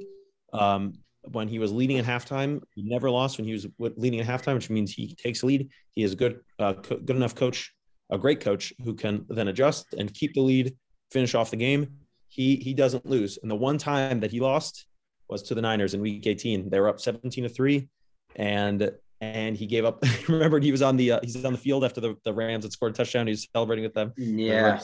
Um, 0.54 0.94
when 1.32 1.50
he 1.50 1.60
was 1.60 1.74
leading 1.74 2.00
at 2.00 2.06
halftime, 2.06 2.62
he 2.74 2.84
never 2.84 3.12
lost 3.12 3.38
when 3.38 3.46
he 3.46 3.52
was 3.52 3.68
leading 3.78 4.22
at 4.22 4.26
halftime, 4.26 4.54
which 4.54 4.70
means 4.70 4.94
he 4.94 5.14
takes 5.16 5.44
lead. 5.44 5.70
He 5.94 6.04
is 6.04 6.14
a 6.14 6.16
good, 6.16 6.40
uh, 6.58 6.74
co- 6.74 6.98
good 6.98 7.18
enough 7.18 7.36
coach, 7.36 7.74
a 8.10 8.18
great 8.18 8.40
coach 8.40 8.72
who 8.84 8.94
can 8.94 9.26
then 9.28 9.50
adjust 9.50 9.94
and 9.94 10.14
keep 10.14 10.34
the 10.34 10.42
lead, 10.42 10.76
finish 11.12 11.36
off 11.36 11.52
the 11.52 11.58
game. 11.58 11.88
He 12.30 12.56
he 12.56 12.74
doesn't 12.74 13.06
lose. 13.06 13.38
And 13.42 13.52
the 13.52 13.56
one 13.56 13.78
time 13.78 14.22
that 14.22 14.32
he 14.32 14.40
lost 14.40 14.86
was 15.30 15.44
to 15.44 15.56
the 15.56 15.62
Niners 15.62 15.94
in 15.94 16.02
Week 16.02 16.26
18. 16.26 16.70
They 16.70 16.80
were 16.80 16.88
up 16.88 17.02
17 17.02 17.44
to 17.44 17.50
three, 17.50 17.90
and 18.38 18.92
and 19.20 19.58
he 19.58 19.66
gave 19.66 19.84
up. 19.84 20.04
Remember, 20.28 20.60
he 20.60 20.72
was 20.72 20.82
on 20.82 20.96
the 20.96 21.14
uh, 21.14 21.20
he's 21.24 21.44
on 21.44 21.54
the 21.54 21.60
field 21.60 21.84
after 21.84 22.00
the, 22.00 22.16
the 22.24 22.34
Rams 22.34 22.64
had 22.64 22.72
scored 22.72 22.94
a 22.94 22.96
touchdown. 22.96 23.28
He 23.28 23.32
was 23.32 23.48
celebrating 23.54 23.84
with 23.84 23.94
them. 23.94 24.14
Yeah, 24.18 24.80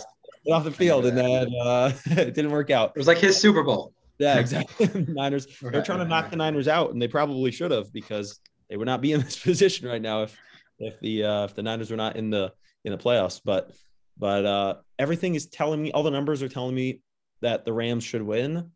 off 0.51 0.63
the 0.63 0.71
field, 0.71 1.05
and 1.05 1.17
then 1.17 1.49
uh, 1.61 1.91
it 2.05 2.33
didn't 2.33 2.51
work 2.51 2.69
out. 2.69 2.91
It 2.95 2.97
was 2.97 3.07
like 3.07 3.19
his 3.19 3.37
Super 3.37 3.63
Bowl. 3.63 3.93
Yeah, 4.19 4.39
exactly. 4.39 5.05
Niners. 5.07 5.47
They're 5.61 5.83
trying 5.83 5.99
to 5.99 6.05
knock 6.05 6.29
the 6.29 6.35
Niners 6.35 6.67
out, 6.67 6.91
and 6.91 7.01
they 7.01 7.07
probably 7.07 7.51
should 7.51 7.71
have 7.71 7.91
because 7.91 8.39
they 8.69 8.77
would 8.77 8.85
not 8.85 9.01
be 9.01 9.11
in 9.13 9.21
this 9.23 9.39
position 9.39 9.87
right 9.87 10.01
now 10.01 10.23
if 10.23 10.37
if 10.79 10.99
the 10.99 11.23
uh, 11.23 11.43
if 11.45 11.55
the 11.55 11.63
Niners 11.63 11.91
were 11.91 11.97
not 11.97 12.15
in 12.15 12.29
the 12.29 12.51
in 12.83 12.91
the 12.91 12.97
playoffs. 12.97 13.41
But 13.43 13.71
but 14.17 14.45
uh, 14.45 14.75
everything 14.99 15.35
is 15.35 15.47
telling 15.47 15.81
me 15.81 15.91
all 15.91 16.03
the 16.03 16.11
numbers 16.11 16.43
are 16.43 16.49
telling 16.49 16.75
me 16.75 17.01
that 17.41 17.65
the 17.65 17.73
Rams 17.73 18.03
should 18.03 18.21
win, 18.21 18.71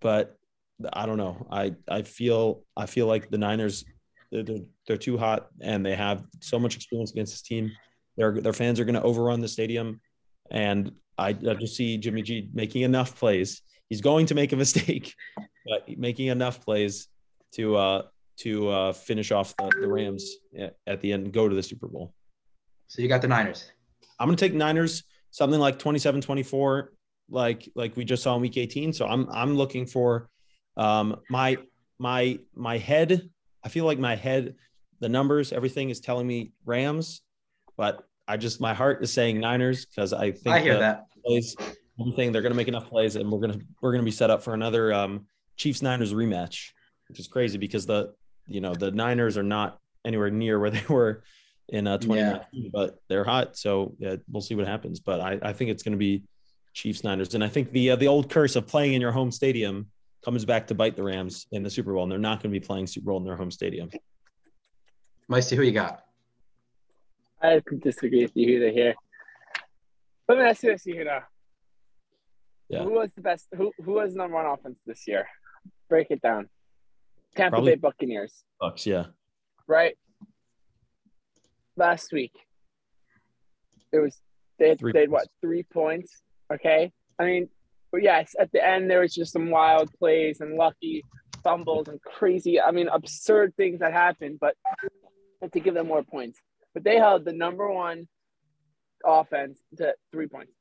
but 0.00 0.36
I 0.92 1.06
don't 1.06 1.18
know. 1.18 1.46
I 1.50 1.74
I 1.88 2.02
feel 2.02 2.62
I 2.76 2.86
feel 2.86 3.06
like 3.06 3.30
the 3.30 3.38
Niners 3.38 3.84
they're, 4.30 4.42
they're, 4.42 4.58
they're 4.86 4.96
too 4.96 5.16
hot 5.16 5.48
and 5.60 5.84
they 5.84 5.96
have 5.96 6.24
so 6.40 6.58
much 6.58 6.76
experience 6.76 7.10
against 7.10 7.32
this 7.32 7.42
team. 7.42 7.72
Their 8.16 8.40
their 8.40 8.52
fans 8.52 8.80
are 8.80 8.84
going 8.84 8.94
to 8.94 9.02
overrun 9.02 9.40
the 9.40 9.48
stadium, 9.48 10.00
and 10.50 10.92
I, 11.16 11.28
I 11.28 11.54
just 11.54 11.76
see 11.76 11.98
Jimmy 11.98 12.22
G 12.22 12.48
making 12.52 12.82
enough 12.82 13.18
plays. 13.18 13.62
He's 13.88 14.00
going 14.00 14.26
to 14.26 14.34
make 14.34 14.52
a 14.52 14.56
mistake, 14.64 15.14
but 15.36 15.88
making 15.98 16.28
enough 16.28 16.64
plays 16.64 17.08
to 17.52 17.76
uh, 17.76 18.02
to 18.38 18.68
uh, 18.68 18.92
finish 18.92 19.32
off 19.32 19.56
the, 19.56 19.70
the 19.80 19.88
Rams 19.88 20.36
at 20.86 21.00
the 21.00 21.12
end 21.12 21.24
and 21.24 21.32
go 21.32 21.48
to 21.48 21.54
the 21.54 21.62
Super 21.62 21.88
Bowl. 21.88 22.12
So 22.86 23.02
you 23.02 23.08
got 23.08 23.22
the 23.22 23.28
Niners. 23.28 23.70
I'm 24.18 24.28
going 24.28 24.36
to 24.36 24.44
take 24.44 24.54
Niners 24.54 25.04
something 25.30 25.60
like 25.60 25.78
27-24 25.78 26.88
like 27.28 27.70
like 27.74 27.94
we 27.96 28.04
just 28.04 28.22
saw 28.22 28.34
in 28.34 28.40
week 28.40 28.56
18 28.56 28.94
so 28.94 29.06
i'm 29.06 29.28
i'm 29.30 29.54
looking 29.54 29.84
for 29.84 30.30
um 30.78 31.14
my 31.28 31.54
my 31.98 32.38
my 32.54 32.78
head 32.78 33.28
I 33.64 33.68
feel 33.68 33.84
like 33.84 33.98
my 33.98 34.16
head, 34.16 34.54
the 35.00 35.08
numbers, 35.08 35.52
everything 35.52 35.90
is 35.90 36.00
telling 36.00 36.26
me 36.26 36.52
Rams, 36.64 37.22
but 37.76 38.02
I 38.28 38.36
just 38.36 38.60
my 38.60 38.74
heart 38.74 39.02
is 39.02 39.12
saying 39.12 39.40
Niners 39.40 39.86
because 39.86 40.12
I 40.12 40.30
think 40.32 40.54
I 40.54 40.60
hear 40.60 40.78
that 40.78 41.06
plays 41.24 41.56
thing 42.14 42.30
they're 42.30 42.42
going 42.42 42.52
to 42.52 42.56
make 42.56 42.68
enough 42.68 42.88
plays 42.88 43.16
and 43.16 43.30
we're 43.30 43.40
going 43.40 43.58
to 43.58 43.66
we're 43.80 43.90
going 43.90 44.02
to 44.02 44.04
be 44.04 44.12
set 44.12 44.30
up 44.30 44.42
for 44.42 44.54
another 44.54 44.92
um, 44.92 45.26
Chiefs 45.56 45.82
Niners 45.82 46.14
rematch, 46.14 46.70
which 47.08 47.18
is 47.18 47.26
crazy 47.26 47.58
because 47.58 47.86
the 47.86 48.14
you 48.46 48.60
know 48.60 48.74
the 48.74 48.90
Niners 48.90 49.36
are 49.36 49.42
not 49.42 49.78
anywhere 50.04 50.30
near 50.30 50.60
where 50.60 50.70
they 50.78 50.84
were 50.88 51.24
in 51.70 51.86
uh, 51.86 51.98
2019, 51.98 52.46
yeah. 52.52 52.70
but 52.72 52.98
they're 53.08 53.24
hot. 53.24 53.56
So 53.56 53.94
yeah, 53.98 54.16
we'll 54.30 54.42
see 54.42 54.54
what 54.54 54.66
happens. 54.66 55.00
But 55.00 55.20
I, 55.20 55.38
I 55.42 55.52
think 55.52 55.70
it's 55.70 55.82
going 55.82 55.92
to 55.92 55.98
be 55.98 56.22
Chiefs 56.72 57.02
Niners, 57.02 57.34
and 57.34 57.42
I 57.42 57.48
think 57.48 57.72
the 57.72 57.92
uh, 57.92 57.96
the 57.96 58.08
old 58.08 58.30
curse 58.30 58.56
of 58.56 58.66
playing 58.66 58.94
in 58.94 59.00
your 59.00 59.12
home 59.12 59.32
stadium 59.32 59.86
comes 60.24 60.44
back 60.44 60.66
to 60.68 60.74
bite 60.74 60.96
the 60.96 61.02
Rams 61.02 61.46
in 61.52 61.62
the 61.62 61.70
Super 61.70 61.92
Bowl, 61.92 62.02
and 62.02 62.12
they're 62.12 62.18
not 62.18 62.42
going 62.42 62.52
to 62.52 62.60
be 62.60 62.64
playing 62.64 62.86
Super 62.86 63.06
Bowl 63.06 63.18
in 63.18 63.24
their 63.24 63.36
home 63.36 63.50
stadium. 63.50 63.90
Micey, 65.30 65.56
who 65.56 65.62
you 65.62 65.72
got? 65.72 66.04
I 67.40 67.60
disagree 67.80 68.22
with 68.22 68.34
Yehuda 68.34 68.72
here. 68.72 68.94
Let 70.28 70.38
me 70.38 70.44
ask 70.44 70.62
you 70.62 70.72
this, 70.72 70.84
Yehuda. 70.86 71.22
Yeah. 72.68 72.82
Who 72.82 72.90
was 72.92 73.10
the 73.14 73.22
best? 73.22 73.46
Who 73.56 73.72
who 73.82 73.92
was 73.92 74.14
number 74.14 74.36
one 74.36 74.46
offense 74.46 74.80
this 74.84 75.06
year? 75.06 75.26
Break 75.88 76.10
it 76.10 76.20
down. 76.20 76.48
Tampa 77.34 77.56
Probably 77.56 77.72
Bay 77.72 77.80
Buccaneers. 77.80 78.44
Bucks, 78.60 78.86
yeah. 78.86 79.06
Right. 79.66 79.96
Last 81.76 82.12
week, 82.12 82.32
it 83.92 83.98
was 83.98 84.20
they 84.58 84.70
had, 84.70 84.78
Three 84.80 84.92
they 84.92 85.00
had 85.00 85.10
what 85.10 85.28
three 85.40 85.62
points. 85.62 86.20
Okay, 86.52 86.92
I 87.18 87.24
mean, 87.24 87.48
yes, 87.94 88.34
at 88.38 88.50
the 88.52 88.64
end 88.64 88.90
there 88.90 89.00
was 89.00 89.14
just 89.14 89.32
some 89.32 89.50
wild 89.50 89.90
plays 89.98 90.40
and 90.40 90.56
lucky 90.56 91.04
fumbles 91.42 91.88
and 91.88 92.02
crazy. 92.02 92.60
I 92.60 92.72
mean, 92.72 92.88
absurd 92.88 93.54
things 93.56 93.80
that 93.80 93.92
happened, 93.92 94.38
but 94.40 94.54
had 95.40 95.52
to 95.52 95.60
give 95.60 95.74
them 95.74 95.86
more 95.86 96.02
points. 96.02 96.40
But 96.78 96.84
they 96.84 96.98
held 96.98 97.24
the 97.24 97.32
number 97.32 97.68
one 97.72 98.06
offense 99.04 99.58
to 99.78 99.94
three 100.12 100.28
points. 100.28 100.52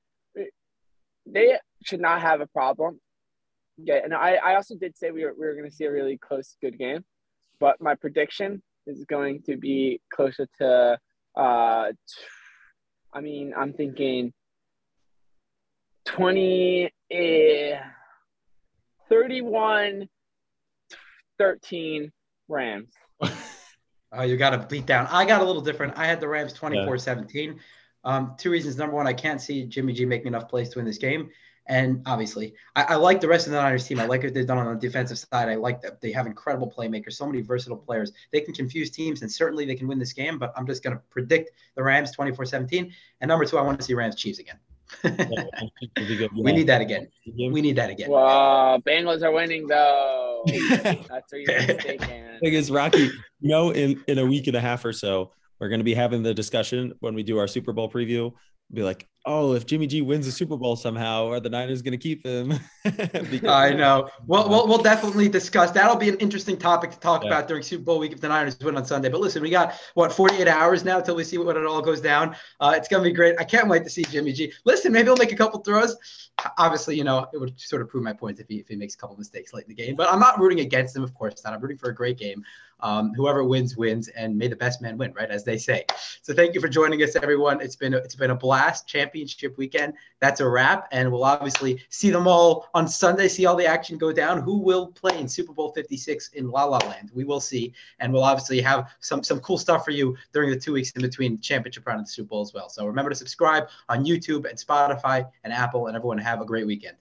They 1.27 1.59
should 1.83 2.01
not 2.01 2.21
have 2.21 2.41
a 2.41 2.47
problem. 2.47 2.99
Yeah, 3.77 3.99
and 4.03 4.15
I, 4.15 4.37
I 4.43 4.55
also 4.55 4.73
did 4.75 4.97
say 4.97 5.11
we 5.11 5.25
were, 5.25 5.35
we 5.39 5.45
were 5.45 5.53
going 5.53 5.69
to 5.69 5.75
see 5.75 5.83
a 5.83 5.91
really 5.91 6.17
close, 6.17 6.57
good 6.59 6.79
game, 6.79 7.05
but 7.59 7.79
my 7.79 7.93
prediction 7.93 8.63
is 8.87 9.05
going 9.05 9.43
to 9.43 9.57
be 9.57 10.01
closer 10.11 10.47
to, 10.57 10.97
uh, 11.35 11.91
I 13.13 13.21
mean, 13.21 13.53
I'm 13.55 13.73
thinking 13.73 14.33
20, 16.05 16.91
eh, 17.11 17.79
31, 19.07 20.09
13 21.37 22.11
Rams. 22.47 22.89
Oh, 24.11 24.23
you 24.23 24.37
got 24.37 24.51
to 24.51 24.59
beat 24.59 24.85
down. 24.85 25.07
I 25.07 25.25
got 25.25 25.41
a 25.41 25.43
little 25.45 25.61
different. 25.61 25.97
I 25.97 26.05
had 26.05 26.19
the 26.19 26.27
Rams 26.27 26.53
24 26.53 26.97
17. 26.97 27.59
Um, 28.03 28.35
two 28.37 28.51
reasons. 28.51 28.77
Number 28.77 28.95
one, 28.95 29.07
I 29.07 29.13
can't 29.13 29.41
see 29.41 29.65
Jimmy 29.65 29.93
G 29.93 30.05
making 30.05 30.27
enough 30.27 30.47
plays 30.47 30.69
to 30.69 30.79
win 30.79 30.85
this 30.85 30.97
game. 30.97 31.29
And 31.69 32.01
obviously, 32.05 32.53
I, 32.75 32.83
I 32.83 32.95
like 32.95 33.19
the 33.19 33.27
rest 33.27 33.45
of 33.47 33.51
the 33.51 33.61
Niners 33.61 33.85
team. 33.85 33.99
I 33.99 34.05
like 34.05 34.23
what 34.23 34.33
they've 34.33 34.47
done 34.47 34.57
on 34.57 34.73
the 34.73 34.79
defensive 34.79 35.19
side. 35.19 35.49
I 35.49 35.55
like 35.55 35.81
that 35.81 35.99
they 35.99 36.13
have 36.13 36.25
incredible 36.25 36.71
playmakers, 36.75 37.13
so 37.13 37.25
many 37.25 37.41
versatile 37.41 37.77
players. 37.77 38.13
They 38.31 38.39
can 38.39 38.53
confuse 38.53 38.89
teams, 38.89 39.21
and 39.21 39.29
certainly 39.29 39.65
they 39.65 39.75
can 39.75 39.87
win 39.87 39.99
this 39.99 40.13
game. 40.13 40.39
But 40.39 40.53
I'm 40.55 40.65
just 40.65 40.81
going 40.81 40.95
to 40.95 41.03
predict 41.09 41.51
the 41.75 41.83
Rams 41.83 42.11
24 42.11 42.45
17. 42.45 42.93
And 43.19 43.27
number 43.27 43.43
two, 43.43 43.57
I 43.57 43.61
want 43.61 43.79
to 43.79 43.85
see 43.85 43.93
Rams 43.93 44.15
Chiefs 44.15 44.39
again. 44.39 44.57
We 45.03 46.51
need 46.51 46.67
that 46.67 46.81
again. 46.87 47.07
We 47.25 47.61
need 47.61 47.75
that 47.75 47.89
again. 47.89 48.09
Wow, 48.09 48.81
Bengals 48.85 49.23
are 49.23 49.31
winning 49.31 49.67
though. 49.67 50.43
That's 50.47 51.31
where 51.31 51.41
you're 51.41 51.67
mistaken. 51.67 52.39
thing 52.41 52.53
is, 52.53 52.71
Rocky, 52.71 52.99
you 52.99 53.11
know, 53.41 53.71
in, 53.71 54.03
in 54.07 54.19
a 54.19 54.25
week 54.25 54.47
and 54.47 54.55
a 54.55 54.61
half 54.61 54.85
or 54.85 54.93
so, 54.93 55.31
we're 55.59 55.69
going 55.69 55.79
to 55.79 55.85
be 55.85 55.93
having 55.93 56.23
the 56.23 56.33
discussion 56.33 56.93
when 56.99 57.15
we 57.15 57.23
do 57.23 57.37
our 57.37 57.47
Super 57.47 57.73
Bowl 57.73 57.89
preview. 57.89 58.31
Be 58.71 58.83
like, 58.83 59.07
oh, 59.27 59.53
if 59.53 59.65
Jimmy 59.65 59.85
G 59.85 60.01
wins 60.01 60.25
the 60.25 60.31
Super 60.31 60.57
Bowl 60.57 60.75
somehow, 60.75 61.27
are 61.27 61.39
the 61.39 61.49
Niners 61.49 61.81
going 61.81 61.91
to 61.91 61.97
keep 61.97 62.25
him? 62.25 62.53
I 63.47 63.73
know. 63.73 64.09
Well, 64.25 64.49
we'll 64.49 64.67
we'll 64.67 64.81
definitely 64.81 65.29
discuss. 65.29 65.71
That'll 65.71 65.95
be 65.97 66.09
an 66.09 66.15
interesting 66.17 66.57
topic 66.57 66.91
to 66.91 66.99
talk 66.99 67.21
Yeah. 67.23 67.27
about 67.29 67.47
during 67.47 67.61
Super 67.61 67.83
Bowl 67.83 67.99
week 67.99 68.13
if 68.13 68.21
the 68.21 68.29
Niners 68.29 68.57
win 68.59 68.75
on 68.77 68.85
Sunday. 68.85 69.09
But 69.09 69.21
listen, 69.21 69.41
we 69.43 69.49
got 69.49 69.73
what 69.93 70.11
48 70.11 70.47
hours 70.47 70.83
now 70.83 70.99
till 71.01 71.15
we 71.15 71.23
see 71.23 71.37
what 71.37 71.57
it 71.57 71.65
all 71.65 71.81
goes 71.81 72.01
down. 72.01 72.35
Uh, 72.59 72.73
it's 72.75 72.87
gonna 72.87 73.03
be 73.03 73.11
great. 73.11 73.35
I 73.39 73.43
can't 73.43 73.67
wait 73.67 73.83
to 73.83 73.89
see 73.89 74.03
Jimmy 74.03 74.31
G. 74.33 74.51
Listen, 74.65 74.91
maybe 74.91 75.05
he'll 75.07 75.17
make 75.17 75.31
a 75.31 75.35
couple 75.35 75.59
throws. 75.59 75.97
Obviously, 76.57 76.95
you 76.95 77.03
know, 77.03 77.27
it 77.33 77.37
would 77.37 77.59
sort 77.59 77.81
of 77.81 77.89
prove 77.89 78.03
my 78.03 78.13
point 78.13 78.39
if 78.39 78.47
he 78.47 78.55
if 78.55 78.67
he 78.67 78.75
makes 78.75 78.95
a 78.95 78.97
couple 78.97 79.17
mistakes 79.17 79.53
late 79.53 79.65
in 79.65 79.69
the 79.69 79.75
game. 79.75 79.95
But 79.95 80.11
I'm 80.11 80.19
not 80.19 80.39
rooting 80.39 80.61
against 80.61 80.95
him, 80.95 81.03
of 81.03 81.13
course 81.13 81.43
not. 81.43 81.53
I'm 81.53 81.61
rooting 81.61 81.77
for 81.77 81.89
a 81.89 81.95
great 81.95 82.17
game. 82.17 82.43
Um, 82.79 83.13
whoever 83.15 83.43
wins 83.43 83.75
wins, 83.75 84.07
and 84.09 84.37
may 84.37 84.47
the 84.47 84.55
best 84.55 84.81
man 84.81 84.97
win, 84.97 85.13
right? 85.13 85.29
As 85.29 85.43
they 85.43 85.57
say. 85.57 85.85
So 86.21 86.33
thank 86.33 86.53
you 86.53 86.61
for 86.61 86.67
joining 86.67 87.01
us, 87.03 87.15
everyone. 87.15 87.61
It's 87.61 87.75
been 87.75 87.93
a, 87.93 87.97
it's 87.97 88.15
been 88.15 88.31
a 88.31 88.35
blast. 88.35 88.87
Championship 88.87 89.57
weekend. 89.57 89.93
That's 90.19 90.41
a 90.41 90.47
wrap, 90.47 90.87
and 90.91 91.11
we'll 91.11 91.23
obviously 91.23 91.83
see 91.89 92.09
them 92.09 92.27
all 92.27 92.69
on 92.73 92.87
Sunday. 92.87 93.27
See 93.27 93.45
all 93.45 93.55
the 93.55 93.65
action 93.65 93.97
go 93.97 94.11
down. 94.11 94.41
Who 94.41 94.59
will 94.59 94.87
play 94.87 95.19
in 95.19 95.27
Super 95.27 95.53
Bowl 95.53 95.71
56 95.71 96.29
in 96.29 96.49
La 96.49 96.65
La 96.65 96.77
Land? 96.79 97.11
We 97.13 97.23
will 97.23 97.39
see, 97.39 97.73
and 97.99 98.13
we'll 98.13 98.23
obviously 98.23 98.61
have 98.61 98.91
some 98.99 99.23
some 99.23 99.39
cool 99.39 99.57
stuff 99.57 99.83
for 99.83 99.91
you 99.91 100.15
during 100.33 100.49
the 100.49 100.59
two 100.59 100.73
weeks 100.73 100.91
in 100.91 101.01
between 101.01 101.39
championship 101.39 101.87
round 101.87 101.99
and 101.99 102.09
Super 102.09 102.29
Bowl 102.29 102.41
as 102.41 102.53
well. 102.53 102.69
So 102.69 102.85
remember 102.85 103.09
to 103.09 103.15
subscribe 103.15 103.69
on 103.89 104.05
YouTube 104.05 104.47
and 104.49 104.57
Spotify 104.57 105.27
and 105.43 105.53
Apple, 105.53 105.87
and 105.87 105.95
everyone 105.95 106.17
have 106.19 106.41
a 106.41 106.45
great 106.45 106.67
weekend. 106.67 106.97